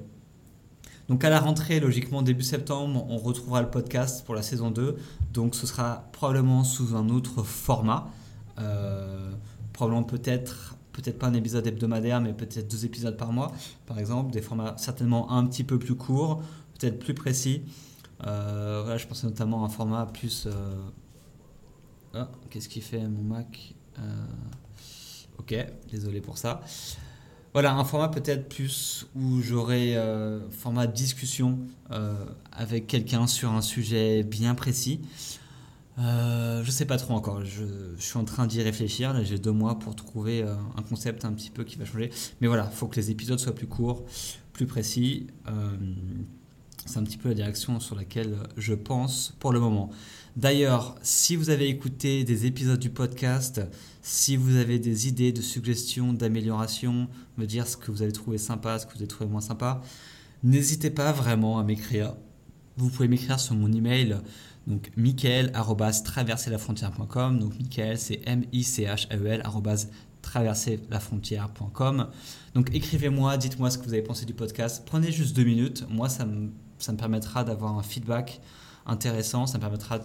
Donc 1.07 1.23
à 1.23 1.29
la 1.29 1.39
rentrée, 1.39 1.79
logiquement, 1.79 2.23
début 2.23 2.43
septembre, 2.43 3.05
on 3.09 3.17
retrouvera 3.17 3.61
le 3.61 3.69
podcast 3.69 4.25
pour 4.25 4.33
la 4.33 4.41
saison 4.41 4.71
2. 4.71 4.95
Donc 5.33 5.53
ce 5.53 5.67
sera 5.67 6.09
probablement 6.13 6.63
sous 6.63 6.95
un 6.95 7.09
autre 7.09 7.43
format. 7.43 8.09
Euh, 8.57 9.31
probablement 9.75 10.03
peut-être 10.03 10.77
peut-être 10.93 11.19
pas 11.19 11.27
un 11.27 11.33
épisode 11.33 11.67
hebdomadaire, 11.67 12.21
mais 12.21 12.31
peut-être 12.31 12.71
deux 12.71 12.85
épisodes 12.85 13.17
par 13.17 13.33
mois, 13.33 13.51
par 13.85 13.99
exemple. 13.99 14.31
Des 14.31 14.41
formats 14.41 14.75
certainement 14.77 15.29
un 15.29 15.45
petit 15.45 15.65
peu 15.65 15.77
plus 15.77 15.95
courts, 15.95 16.41
peut-être 16.79 16.99
plus 16.99 17.13
précis. 17.13 17.63
Euh, 18.25 18.81
voilà, 18.81 18.97
je 18.97 19.05
pensais 19.05 19.27
notamment 19.27 19.63
à 19.63 19.65
un 19.65 19.69
format 19.69 20.05
plus. 20.05 20.47
Ah, 22.13 22.29
qu'est-ce 22.49 22.69
qu'il 22.69 22.81
fait 22.81 23.05
mon 23.09 23.23
Mac 23.23 23.73
euh, 23.99 24.25
Ok, 25.37 25.53
désolé 25.91 26.21
pour 26.21 26.37
ça. 26.37 26.61
Voilà, 27.51 27.75
un 27.75 27.83
format 27.83 28.07
peut-être 28.07 28.47
plus 28.47 29.05
où 29.15 29.41
j'aurais 29.41 29.97
format 30.51 30.87
discussion 30.87 31.59
avec 32.53 32.87
quelqu'un 32.87 33.27
sur 33.27 33.51
un 33.51 33.61
sujet 33.61 34.23
bien 34.23 34.55
précis. 34.55 35.01
Euh, 35.97 36.63
je 36.63 36.71
sais 36.71 36.85
pas 36.85 36.97
trop 36.97 37.13
encore. 37.13 37.43
Je, 37.45 37.63
suis 37.97 38.17
en 38.17 38.25
train 38.25 38.47
d'y 38.47 38.61
réfléchir. 38.61 39.15
j'ai 39.23 39.39
deux 39.39 39.51
mois 39.51 39.79
pour 39.79 39.95
trouver 39.95 40.43
un 40.43 40.81
concept 40.81 41.25
un 41.25 41.33
petit 41.33 41.49
peu 41.49 41.63
qui 41.63 41.77
va 41.77 41.85
changer. 41.85 42.09
Mais 42.41 42.47
voilà, 42.47 42.69
il 42.71 42.75
faut 42.75 42.87
que 42.87 42.97
les 42.97 43.11
épisodes 43.11 43.39
soient 43.39 43.55
plus 43.55 43.67
courts, 43.67 44.05
plus 44.53 44.65
précis. 44.65 45.27
C'est 46.85 46.99
un 46.99 47.03
petit 47.03 47.17
peu 47.17 47.29
la 47.29 47.35
direction 47.35 47.79
sur 47.79 47.95
laquelle 47.95 48.37
je 48.57 48.73
pense 48.73 49.33
pour 49.39 49.51
le 49.51 49.59
moment. 49.59 49.89
D'ailleurs, 50.35 50.95
si 51.01 51.35
vous 51.35 51.49
avez 51.49 51.67
écouté 51.67 52.23
des 52.23 52.45
épisodes 52.45 52.79
du 52.79 52.89
podcast, 52.89 53.61
si 54.01 54.35
vous 54.35 54.57
avez 54.57 54.79
des 54.79 55.07
idées 55.07 55.31
de 55.31 55.41
suggestions, 55.41 56.13
d'améliorations, 56.13 57.07
me 57.37 57.45
dire 57.45 57.67
ce 57.67 57.77
que 57.77 57.89
vous 57.89 58.01
avez 58.01 58.11
trouvé 58.11 58.37
sympa, 58.37 58.77
ce 58.77 58.85
que 58.85 58.91
vous 58.91 58.99
avez 58.99 59.07
trouvé 59.07 59.29
moins 59.29 59.41
sympa, 59.41 59.81
n'hésitez 60.43 60.89
pas 60.89 61.11
vraiment 61.11 61.57
à 61.57 61.63
m'écrire. 61.63 62.15
Vous 62.77 62.89
pouvez 62.89 63.07
m'écrire 63.07 63.39
sur 63.39 63.55
mon 63.55 63.71
email, 63.71 64.17
donc 64.67 64.91
michael.traverserlafrontière.com. 64.95 67.39
Donc 67.39 67.59
Michael, 67.59 67.97
c'est 67.97 68.21
M-I-C-H-E-L, 68.25 69.43
traverserlafrontière.com. 70.21 72.07
Donc 72.53 72.73
écrivez-moi, 72.73 73.35
dites-moi 73.37 73.69
ce 73.69 73.77
que 73.77 73.83
vous 73.83 73.93
avez 73.93 74.01
pensé 74.01 74.25
du 74.25 74.33
podcast. 74.33 74.83
Prenez 74.85 75.11
juste 75.11 75.35
deux 75.35 75.43
minutes. 75.43 75.85
Moi, 75.89 76.07
ça 76.09 76.25
me 76.25 76.51
ça 76.77 76.91
me 76.91 76.97
permettra 76.97 77.43
d'avoir 77.43 77.77
un 77.77 77.83
feedback 77.83 78.41
intéressant, 78.85 79.47
ça 79.47 79.57
me 79.57 79.61
permettra 79.61 79.99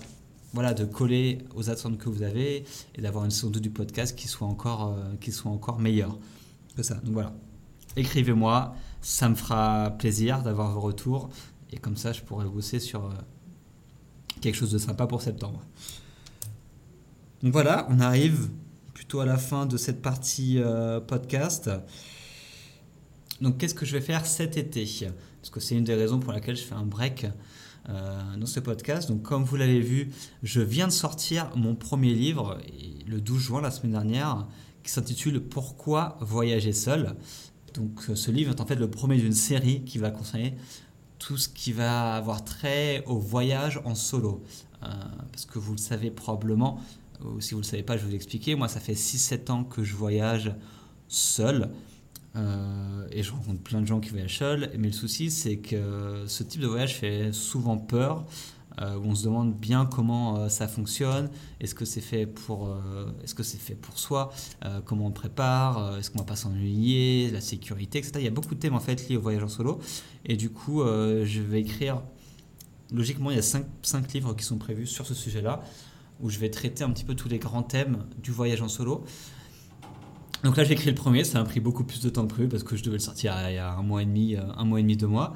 voilà, 0.53 0.75
de 0.75 0.85
coller 0.85 1.39
aux 1.55 1.71
attentes 1.71 1.99
que 1.99 2.09
vous 2.09 2.23
avez 2.23 2.65
et 2.95 3.01
d'avoir 3.01 3.25
une 3.25 3.31
saison 3.31 3.51
du 3.51 3.71
podcast 3.71 4.19
qui 4.19 4.27
soit 4.27 4.49
encore, 4.49 4.89
euh, 4.89 5.15
qui 5.21 5.31
soit 5.31 5.51
encore 5.51 5.79
meilleure 5.79 6.19
que 6.77 6.83
ça. 6.83 6.95
Donc 6.97 7.13
voilà, 7.13 7.33
écrivez-moi, 7.97 8.75
ça 9.01 9.29
me 9.29 9.35
fera 9.35 9.95
plaisir 9.99 10.43
d'avoir 10.43 10.73
vos 10.73 10.81
retours 10.81 11.31
et 11.71 11.79
comme 11.79 11.97
ça 11.97 12.13
je 12.13 12.23
pourrai 12.23 12.47
bosser 12.47 12.81
sur 12.81 13.07
euh, 13.07 13.11
quelque 14.41 14.55
chose 14.55 14.73
de 14.73 14.79
sympa 14.79 15.07
pour 15.07 15.23
septembre. 15.23 15.61
Donc 17.43 17.53
voilà, 17.53 17.87
on 17.91 18.01
arrive 18.01 18.49
plutôt 18.95 19.21
à 19.21 19.27
la 19.27 19.39
fin 19.39 19.67
de 19.67 19.77
cette 19.77 20.03
partie 20.03 20.59
euh, 20.59 21.01
podcast. 21.01 21.71
Donc 23.41 23.59
qu'est-ce 23.59 23.75
que 23.75 23.87
je 23.87 23.97
vais 23.97 24.03
faire 24.03 24.27
cet 24.27 24.57
été? 24.57 24.87
Parce 25.41 25.51
que 25.51 25.61
c'est 25.61 25.75
une 25.75 25.85
des 25.85 25.95
raisons 25.95 26.21
pour 26.21 26.33
laquelle 26.33 26.57
je 26.57 26.63
fais 26.63 26.75
un 26.75 26.85
break 26.85 27.27
euh, 27.89 28.37
dans 28.37 28.47
ce 28.47 28.61
podcast. 28.61 29.09
Donc 29.09 29.23
comme 29.23 29.45
vous 29.45 29.57
l'avez 29.57 29.81
vu, 29.81 30.11
je 30.43 30.61
viens 30.61 30.87
de 30.87 30.93
sortir 30.93 31.51
mon 31.57 31.75
premier 31.75 32.13
livre 32.13 32.59
le 33.07 33.21
12 33.21 33.41
juin 33.41 33.61
la 33.63 33.71
semaine 33.71 33.93
dernière 33.93 34.47
qui 34.83 34.91
s'intitule 34.91 35.41
Pourquoi 35.41 36.19
voyager 36.21 36.73
seul? 36.73 37.15
Donc 37.75 38.03
ce 38.15 38.31
livre 38.31 38.51
est 38.51 38.61
en 38.61 38.67
fait 38.67 38.75
le 38.75 38.91
premier 38.91 39.17
d'une 39.17 39.33
série 39.33 39.83
qui 39.85 39.99
va 39.99 40.11
concerner 40.11 40.57
tout 41.21 41.37
ce 41.37 41.49
qui 41.49 41.73
va 41.73 42.15
avoir 42.15 42.45
trait 42.45 43.05
au 43.07 43.19
voyage 43.19 43.81
en 43.85 43.95
solo. 43.95 44.43
Euh, 44.83 44.89
parce 45.31 45.45
que 45.45 45.61
vous 45.61 45.73
le 45.73 45.79
savez 45.79 46.11
probablement, 46.11 46.81
ou 47.23 47.41
si 47.41 47.53
vous 47.53 47.61
ne 47.61 47.65
le 47.65 47.69
savez 47.69 47.83
pas, 47.85 47.97
je 47.97 48.03
vais 48.03 48.09
vous 48.09 48.15
expliquer. 48.17 48.57
Moi, 48.57 48.67
ça 48.67 48.81
fait 48.81 48.95
6-7 48.95 49.53
ans 49.53 49.63
que 49.63 49.85
je 49.85 49.95
voyage 49.95 50.53
seul. 51.07 51.71
Euh, 52.37 53.07
et 53.11 53.23
je 53.23 53.33
rencontre 53.33 53.61
plein 53.61 53.81
de 53.81 53.87
gens 53.87 54.01
qui 54.01 54.11
voyagent 54.11 54.39
seuls. 54.39 54.71
Mais 54.79 54.89
le 54.89 54.95
souci, 54.95 55.31
c'est 55.31 55.59
que 55.59 56.25
ce 56.27 56.43
type 56.43 56.63
de 56.63 56.67
voyage 56.67 56.97
fait 56.97 57.33
souvent 57.33 57.77
peur. 57.77 58.25
Euh, 58.81 58.97
où 58.97 59.07
on 59.07 59.15
se 59.15 59.25
demande 59.25 59.55
bien 59.59 59.85
comment 59.85 60.37
euh, 60.37 60.49
ça 60.49 60.69
fonctionne. 60.69 61.29
Est-ce 61.61 61.75
que 61.75 61.85
c'est 61.85 62.01
fait 62.01 62.27
pour, 62.27 62.75
est-ce 63.23 63.35
que 63.35 63.43
c'est 63.43 63.59
fait 63.59 63.75
pour 63.75 63.99
soi? 63.99 64.33
Comment 64.85 65.07
on 65.07 65.11
prépare? 65.11 65.99
Est-ce 65.99 66.11
qu'on 66.11 66.19
va 66.19 66.25
pas 66.25 66.37
s'ennuyer? 66.37 67.31
La 67.31 67.41
sécurité, 67.41 67.99
etc. 67.99 68.13
Il 68.19 68.25
y 68.25 68.29
a 68.29 68.31
beaucoup 68.31 68.55
de 68.55 68.61
thèmes 68.61 68.75
en 68.75 68.81
fait 68.81 69.09
liés 69.09 69.17
au 69.17 69.21
voyage 69.21 69.43
en 69.43 69.49
solo. 69.49 69.81
Et 70.25 70.37
du 70.37 70.51
coup, 70.51 70.83
je 70.83 71.41
vais 71.41 71.61
écrire. 71.61 72.03
Logiquement, 72.93 73.31
il 73.31 73.37
y 73.37 73.39
a 73.39 73.43
5, 73.43 73.65
5 73.83 74.13
livres 74.13 74.35
qui 74.35 74.45
sont 74.45 74.59
prévus 74.59 74.87
sur 74.87 75.07
ce 75.07 75.15
sujet-là, 75.15 75.63
où 76.21 76.29
je 76.29 76.39
vais 76.39 76.51
traiter 76.51 76.83
un 76.83 76.91
petit 76.91 77.05
peu 77.05 77.15
tous 77.15 77.29
les 77.29 77.39
grands 77.39 77.63
thèmes 77.63 78.05
du 78.23 78.33
voyage 78.33 78.63
en 78.63 78.69
solo. 78.69 79.05
Donc 80.43 80.57
là, 80.57 80.65
j'ai 80.65 80.73
écrit 80.73 80.89
le 80.89 80.95
premier, 80.95 81.25
ça 81.25 81.39
m'a 81.39 81.45
pris 81.45 81.61
beaucoup 81.61 81.85
plus 81.85 82.01
de 82.01 82.09
temps 82.09 82.23
que 82.23 82.33
prévu 82.33 82.49
parce 82.49 82.63
que 82.63 82.75
je 82.75 82.83
devais 82.83 82.97
le 82.97 83.03
sortir 83.03 83.35
il 83.49 83.55
y 83.55 83.59
a 83.59 83.75
un 83.75 83.83
mois 83.83 84.03
et 84.03 84.07
demi, 84.07 84.37
euh, 84.37 84.43
un 84.57 84.65
mois 84.65 84.81
et 84.81 84.83
demi, 84.83 84.97
deux 84.97 85.07
mois. 85.07 85.35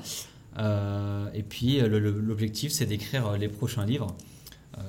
Euh, 0.58 1.28
et 1.34 1.42
puis 1.42 1.80
euh, 1.80 1.88
l'objectif, 1.88 2.72
c'est 2.72 2.86
d'écrire 2.86 3.36
les 3.36 3.48
prochains 3.48 3.84
livres. 3.84 4.16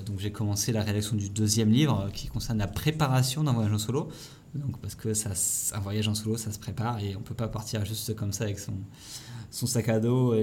donc 0.06 0.20
j'ai 0.20 0.32
commencé 0.32 0.72
la 0.72 0.82
rédaction 0.82 1.16
du 1.16 1.30
deuxième 1.30 1.70
livre 1.70 2.10
qui 2.14 2.28
concerne 2.28 2.58
la 2.58 2.68
préparation 2.68 3.44
d'un 3.44 3.54
voyage 3.54 3.74
en 3.74 3.80
solo. 3.80 4.10
Donc 4.56 4.80
parce 4.80 4.96
que 4.96 5.14
ça, 5.14 5.32
un 5.76 5.80
voyage 5.80 6.08
en 6.08 6.16
solo, 6.16 6.38
ça 6.38 6.52
se 6.52 6.60
prépare 6.60 7.00
et 7.00 7.16
on 7.16 7.22
peut 7.22 7.36
pas 7.36 7.50
partir 7.50 7.84
juste 7.86 8.16
comme 8.16 8.32
ça 8.32 8.46
avec 8.46 8.60
son, 8.60 9.68
sac 9.68 9.90
à 9.90 10.00
dos. 10.00 10.34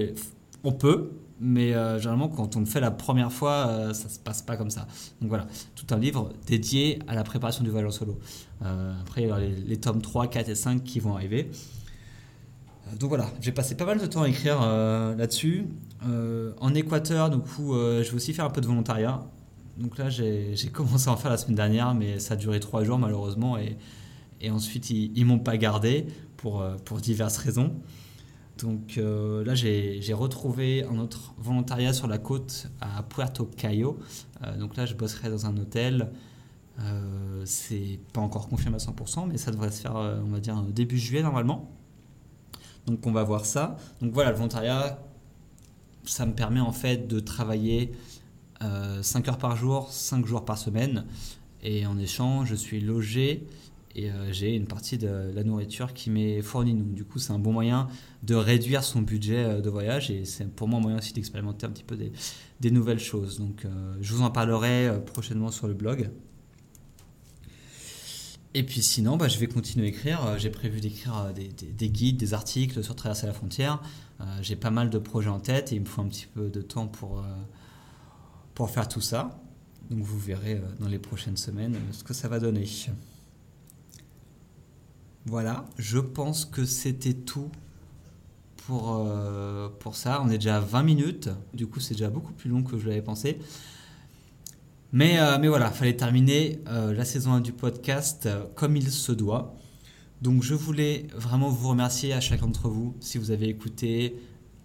On 0.65 0.71
peut, 0.71 1.11
mais 1.41 1.73
euh, 1.73 1.97
généralement 1.97 2.29
quand 2.29 2.55
on 2.55 2.61
le 2.61 2.65
fait 2.65 2.79
la 2.79 2.91
première 2.91 3.31
fois, 3.31 3.67
euh, 3.67 3.93
ça 3.93 4.07
se 4.07 4.17
passe 4.17 4.41
pas 4.41 4.55
comme 4.55 4.69
ça. 4.69 4.87
Donc 5.19 5.27
voilà, 5.27 5.45
tout 5.75 5.85
un 5.93 5.97
livre 5.97 6.31
dédié 6.47 6.99
à 7.07 7.15
la 7.15 7.23
préparation 7.23 7.65
du 7.65 7.69
voyage 7.69 7.89
en 7.89 7.91
solo. 7.91 8.19
Euh, 8.63 8.93
après, 9.01 9.23
il 9.23 9.27
y 9.27 9.31
a 9.31 9.39
les, 9.39 9.77
tomes 9.77 10.01
3, 10.01 10.27
4 10.27 10.49
et 10.49 10.55
5 10.55 10.83
qui 10.83 11.01
vont 11.01 11.15
arriver. 11.15 11.51
Donc 12.99 13.09
voilà, 13.09 13.27
j'ai 13.41 13.51
passé 13.51 13.75
pas 13.75 13.85
mal 13.85 13.99
de 13.99 14.05
temps 14.05 14.21
à 14.21 14.29
écrire 14.29 14.59
là-dessus. 15.17 15.65
en 16.03 16.73
Équateur, 16.75 17.29
du 17.29 17.39
coup, 17.39 17.73
je 17.73 18.07
vais 18.07 18.13
aussi 18.13 18.33
faire 18.33 18.45
un 18.45 18.49
peu 18.49 18.61
de 18.61 18.67
volontariat. 18.67 19.25
Donc 19.77 19.97
là, 19.97 20.09
j'ai 20.09 20.55
commencé 20.71 21.09
à 21.09 21.13
en 21.13 21.17
faire 21.17 21.31
la 21.31 21.37
semaine 21.37 21.55
dernière, 21.55 21.95
mais 21.95 22.19
ça 22.19 22.35
a 22.35 22.37
duré 22.37 22.59
trois 22.59 22.83
jours 22.83 22.99
malheureusement. 22.99 23.57
Et, 23.57 24.49
ensuite, 24.51 24.89
ils, 24.89 25.11
ils 25.17 25.25
m'ont 25.25 25.39
pas 25.39 25.57
gardé 25.57 26.05
pour, 26.37 26.63
pour 26.85 26.97
diverses 26.99 27.37
raisons. 27.37 27.73
Donc 28.61 28.97
euh, 28.97 29.43
là, 29.43 29.55
j'ai 29.55 30.13
retrouvé 30.13 30.83
un 30.83 30.99
autre 30.99 31.33
volontariat 31.37 31.93
sur 31.93 32.07
la 32.07 32.17
côte 32.17 32.67
à 32.81 33.03
Puerto 33.03 33.45
Cayo. 33.45 33.99
Euh, 34.43 34.57
donc 34.57 34.75
là, 34.75 34.85
je 34.85 34.93
bosserai 34.93 35.29
dans 35.29 35.45
un 35.45 35.57
hôtel. 35.57 36.11
Euh, 36.79 37.43
c'est 37.45 37.99
pas 38.13 38.21
encore 38.21 38.47
confirmé 38.47 38.75
à 38.75 38.79
100%, 38.79 39.27
mais 39.27 39.37
ça 39.37 39.51
devrait 39.51 39.71
se 39.71 39.81
faire, 39.81 39.95
on 39.95 40.29
va 40.29 40.39
dire, 40.39 40.61
début 40.63 40.97
juillet 40.97 41.23
normalement. 41.23 41.71
Donc 42.87 43.05
on 43.05 43.11
va 43.11 43.23
voir 43.23 43.45
ça. 43.45 43.77
Donc 44.01 44.13
voilà, 44.13 44.31
le 44.31 44.35
volontariat, 44.35 44.99
ça 46.05 46.25
me 46.25 46.33
permet 46.33 46.59
en 46.59 46.71
fait 46.71 47.07
de 47.07 47.19
travailler 47.19 47.91
5 49.01 49.27
heures 49.27 49.37
par 49.37 49.57
jour, 49.57 49.91
5 49.91 50.25
jours 50.25 50.45
par 50.45 50.57
semaine. 50.57 51.05
Et 51.63 51.85
en 51.85 51.97
échange, 51.97 52.49
je 52.49 52.55
suis 52.55 52.81
logé 52.81 53.47
et 53.95 54.09
j'ai 54.31 54.55
une 54.55 54.67
partie 54.67 54.97
de 54.97 55.31
la 55.33 55.43
nourriture 55.43 55.93
qui 55.93 56.09
m'est 56.09 56.41
fournie. 56.41 56.73
Donc, 56.73 56.93
du 56.93 57.05
coup, 57.05 57.19
c'est 57.19 57.31
un 57.31 57.39
bon 57.39 57.53
moyen 57.53 57.87
de 58.23 58.35
réduire 58.35 58.83
son 58.83 59.01
budget 59.01 59.61
de 59.61 59.69
voyage 59.69 60.11
et 60.11 60.25
c'est 60.25 60.45
pour 60.47 60.67
moi 60.67 60.79
un 60.79 60.81
moyen 60.81 60.97
aussi 60.97 61.13
d'expérimenter 61.13 61.65
un 61.65 61.69
petit 61.69 61.83
peu 61.83 61.95
des, 61.95 62.11
des 62.59 62.71
nouvelles 62.71 62.99
choses. 62.99 63.39
Donc, 63.39 63.65
je 64.01 64.13
vous 64.13 64.23
en 64.23 64.29
parlerai 64.29 64.91
prochainement 65.05 65.51
sur 65.51 65.67
le 65.67 65.73
blog. 65.73 66.09
Et 68.55 68.63
puis 68.63 68.83
sinon, 68.83 69.17
bah, 69.17 69.27
je 69.27 69.39
vais 69.39 69.47
continuer 69.47 69.87
à 69.87 69.89
écrire. 69.89 70.25
Euh, 70.25 70.37
j'ai 70.37 70.49
prévu 70.49 70.79
d'écrire 70.79 71.17
euh, 71.17 71.31
des, 71.33 71.89
guides, 71.89 72.17
des 72.17 72.33
articles 72.33 72.83
sur 72.83 72.95
traverser 72.95 73.25
la 73.25 73.33
frontière. 73.33 73.81
Euh, 74.21 74.25
j'ai 74.41 74.55
pas 74.55 74.69
mal 74.69 74.89
de 74.89 74.99
projets 74.99 75.29
en 75.29 75.39
tête 75.39 75.71
et 75.71 75.75
il 75.75 75.81
me 75.81 75.85
faut 75.85 76.01
un 76.01 76.07
petit 76.07 76.27
peu 76.27 76.49
de 76.49 76.61
temps 76.61 76.87
pour, 76.87 77.23
pour 78.53 78.69
faire 78.69 78.87
tout 78.87 79.01
ça. 79.01 79.41
Donc 79.89 80.03
vous 80.03 80.19
verrez 80.19 80.61
dans 80.79 80.87
les 80.87 80.99
prochaines 80.99 81.37
semaines 81.37 81.77
ce 81.91 82.03
que 82.03 82.13
ça 82.13 82.27
va 82.27 82.39
donner. 82.39 82.65
Voilà, 85.25 85.65
je 85.77 85.99
pense 85.99 86.45
que 86.45 86.63
c'était 86.65 87.13
tout 87.13 87.49
pour, 88.55 89.05
pour 89.79 89.95
ça. 89.95 90.21
On 90.23 90.29
est 90.29 90.37
déjà 90.37 90.57
à 90.57 90.59
20 90.61 90.83
minutes, 90.83 91.29
du 91.53 91.67
coup 91.67 91.79
c'est 91.79 91.95
déjà 91.95 92.09
beaucoup 92.09 92.33
plus 92.33 92.49
long 92.49 92.63
que 92.63 92.77
je 92.77 92.87
l'avais 92.87 93.01
pensé. 93.01 93.39
Mais, 94.93 95.17
euh, 95.17 95.39
mais 95.41 95.47
voilà, 95.47 95.71
fallait 95.71 95.97
terminer 95.97 96.59
euh, 96.67 96.93
la 96.93 97.03
saison 97.03 97.33
1 97.33 97.41
du 97.41 97.51
podcast 97.51 98.27
euh, 98.27 98.45
comme 98.53 98.77
il 98.77 98.91
se 98.91 99.11
doit. 99.11 99.55
Donc 100.21 100.43
je 100.43 100.53
voulais 100.53 101.07
vraiment 101.15 101.49
vous 101.49 101.67
remercier 101.67 102.13
à 102.13 102.21
chacun 102.21 102.45
d'entre 102.45 102.69
vous 102.69 102.95
si 102.99 103.17
vous 103.17 103.31
avez 103.31 103.49
écouté 103.49 104.15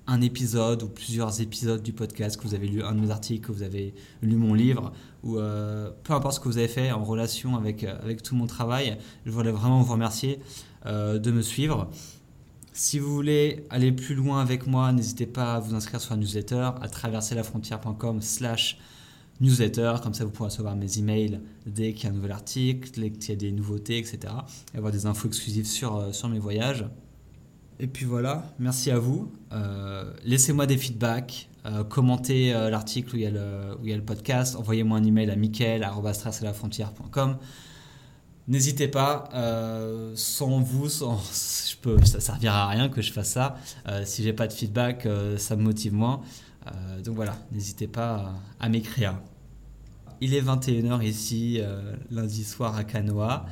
un 0.06 0.20
épisode 0.20 0.82
ou 0.82 0.88
plusieurs 0.88 1.40
épisodes 1.40 1.82
du 1.82 1.94
podcast, 1.94 2.36
que 2.36 2.46
vous 2.46 2.54
avez 2.54 2.68
lu 2.68 2.82
un 2.82 2.94
de 2.94 3.00
mes 3.00 3.10
articles, 3.10 3.46
que 3.46 3.52
vous 3.52 3.62
avez 3.62 3.94
lu 4.22 4.36
mon 4.36 4.52
livre, 4.52 4.92
ou 5.22 5.34
peu 5.34 6.12
importe 6.14 6.36
ce 6.36 6.40
que 6.40 6.48
vous 6.48 6.56
avez 6.56 6.68
fait 6.68 6.92
en 6.92 7.04
relation 7.04 7.56
avec, 7.56 7.84
tout 8.22 8.34
mon 8.34 8.46
travail. 8.46 8.96
Je 9.26 9.30
voulais 9.30 9.50
vraiment 9.50 9.82
vous 9.82 9.92
remercier 9.92 10.40
de 10.86 11.30
me 11.30 11.42
suivre. 11.42 11.90
Si 12.72 12.98
vous 12.98 13.12
voulez 13.12 13.66
aller 13.68 13.92
plus 13.92 14.14
loin 14.14 14.40
avec 14.40 14.66
moi, 14.66 14.92
n'hésitez 14.92 15.26
pas 15.26 15.56
à 15.56 15.60
vous 15.60 15.74
inscrire 15.74 16.00
sur 16.00 16.14
la 16.14 16.20
newsletter 16.20 16.70
à 16.80 16.88
traverserlafrontière.com 16.88 18.22
slash 18.22 18.78
comme 20.02 20.14
ça 20.14 20.24
vous 20.24 20.30
pourrez 20.30 20.48
recevoir 20.48 20.74
mes 20.76 20.98
emails 20.98 21.40
dès 21.66 21.92
qu'il 21.92 22.04
y 22.04 22.06
a 22.08 22.10
un 22.10 22.14
nouvel 22.14 22.32
article, 22.32 22.90
dès 23.00 23.10
qu'il 23.10 23.30
y 23.30 23.32
a 23.32 23.36
des 23.36 23.52
nouveautés, 23.52 23.98
etc. 23.98 24.18
Et 24.74 24.78
avoir 24.78 24.92
des 24.92 25.06
infos 25.06 25.28
exclusives 25.28 25.66
sur, 25.66 25.96
euh, 25.96 26.12
sur 26.12 26.28
mes 26.28 26.38
voyages. 26.38 26.84
Et 27.80 27.86
puis 27.86 28.04
voilà, 28.04 28.52
merci 28.58 28.90
à 28.90 28.98
vous. 28.98 29.32
Euh, 29.52 30.12
laissez-moi 30.24 30.66
des 30.66 30.76
feedbacks, 30.76 31.48
euh, 31.66 31.84
commentez 31.84 32.50
l'article 32.50 33.14
où, 33.14 33.18
il 33.18 33.22
y 33.22 33.26
a 33.26 33.30
le, 33.30 34.02
podcast, 34.02 34.56
envoyez-moi 34.56 34.98
un 34.98 35.04
email 35.04 35.30
à 35.30 35.36
michael.com. 35.36 37.36
N'hésitez 38.48 38.88
pas, 38.88 39.28
sans 40.16 40.60
vous, 40.60 40.88
sans, 40.88 41.18
ça 41.22 42.18
servira 42.18 42.64
à 42.64 42.68
rien 42.68 42.88
que 42.88 43.02
je 43.02 43.12
fasse 43.12 43.30
ça. 43.30 43.56
si 44.04 44.24
j'ai 44.24 44.32
pas 44.32 44.48
de 44.48 44.52
feedback, 44.52 45.06
ça 45.36 45.54
me 45.54 45.62
motive 45.62 45.92
moins. 45.92 46.22
Euh, 46.74 47.00
donc 47.02 47.16
voilà, 47.16 47.36
n'hésitez 47.52 47.86
pas 47.86 48.34
à, 48.60 48.68
m'écrire. 48.68 49.18
Il 50.20 50.34
est 50.34 50.40
21h 50.40 51.04
ici, 51.04 51.58
euh, 51.60 51.94
lundi 52.10 52.44
soir 52.44 52.76
à 52.76 52.84
Canoa. 52.84 53.46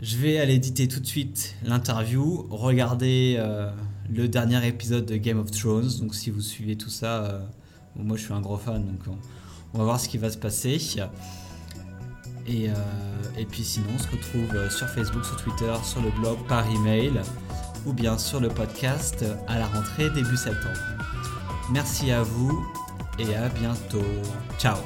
Je 0.00 0.16
vais 0.16 0.38
aller 0.38 0.54
éditer 0.54 0.86
tout 0.86 1.00
de 1.00 1.06
suite 1.06 1.56
l'interview, 1.64 2.46
regarder 2.50 3.36
euh, 3.38 3.70
le 4.08 4.28
dernier 4.28 4.64
épisode 4.66 5.06
de 5.06 5.16
Game 5.16 5.38
of 5.38 5.50
Thrones. 5.50 5.90
Donc 6.00 6.14
si 6.14 6.30
vous 6.30 6.40
suivez 6.40 6.76
tout 6.76 6.90
ça, 6.90 7.48
moi 7.96 8.16
je 8.16 8.22
suis 8.22 8.32
un 8.32 8.40
gros 8.40 8.58
fan, 8.58 8.86
donc 8.86 9.16
on, 9.74 9.78
va 9.78 9.84
voir 9.84 10.00
ce 10.00 10.08
qui 10.08 10.18
va 10.18 10.30
se 10.30 10.38
passer. 10.38 10.78
Et, 12.46 12.68
et, 13.36 13.44
puis 13.44 13.64
sinon, 13.64 13.88
on 13.94 13.98
se 13.98 14.08
retrouve 14.08 14.70
sur 14.70 14.88
Facebook, 14.88 15.24
sur 15.24 15.36
Twitter, 15.42 15.74
sur 15.82 16.00
le 16.00 16.10
blog, 16.12 16.38
par 16.46 16.64
email 16.70 17.20
ou 17.84 17.92
bien 17.92 18.16
sur 18.18 18.38
le 18.38 18.48
podcast 18.48 19.24
à 19.48 19.58
la 19.58 19.66
rentrée 19.66 20.10
début 20.10 20.36
septembre. 20.36 20.97
Merci 21.70 22.10
à 22.10 22.22
vous 22.22 22.66
et 23.18 23.34
à 23.34 23.48
bientôt. 23.48 24.02
Ciao 24.58 24.78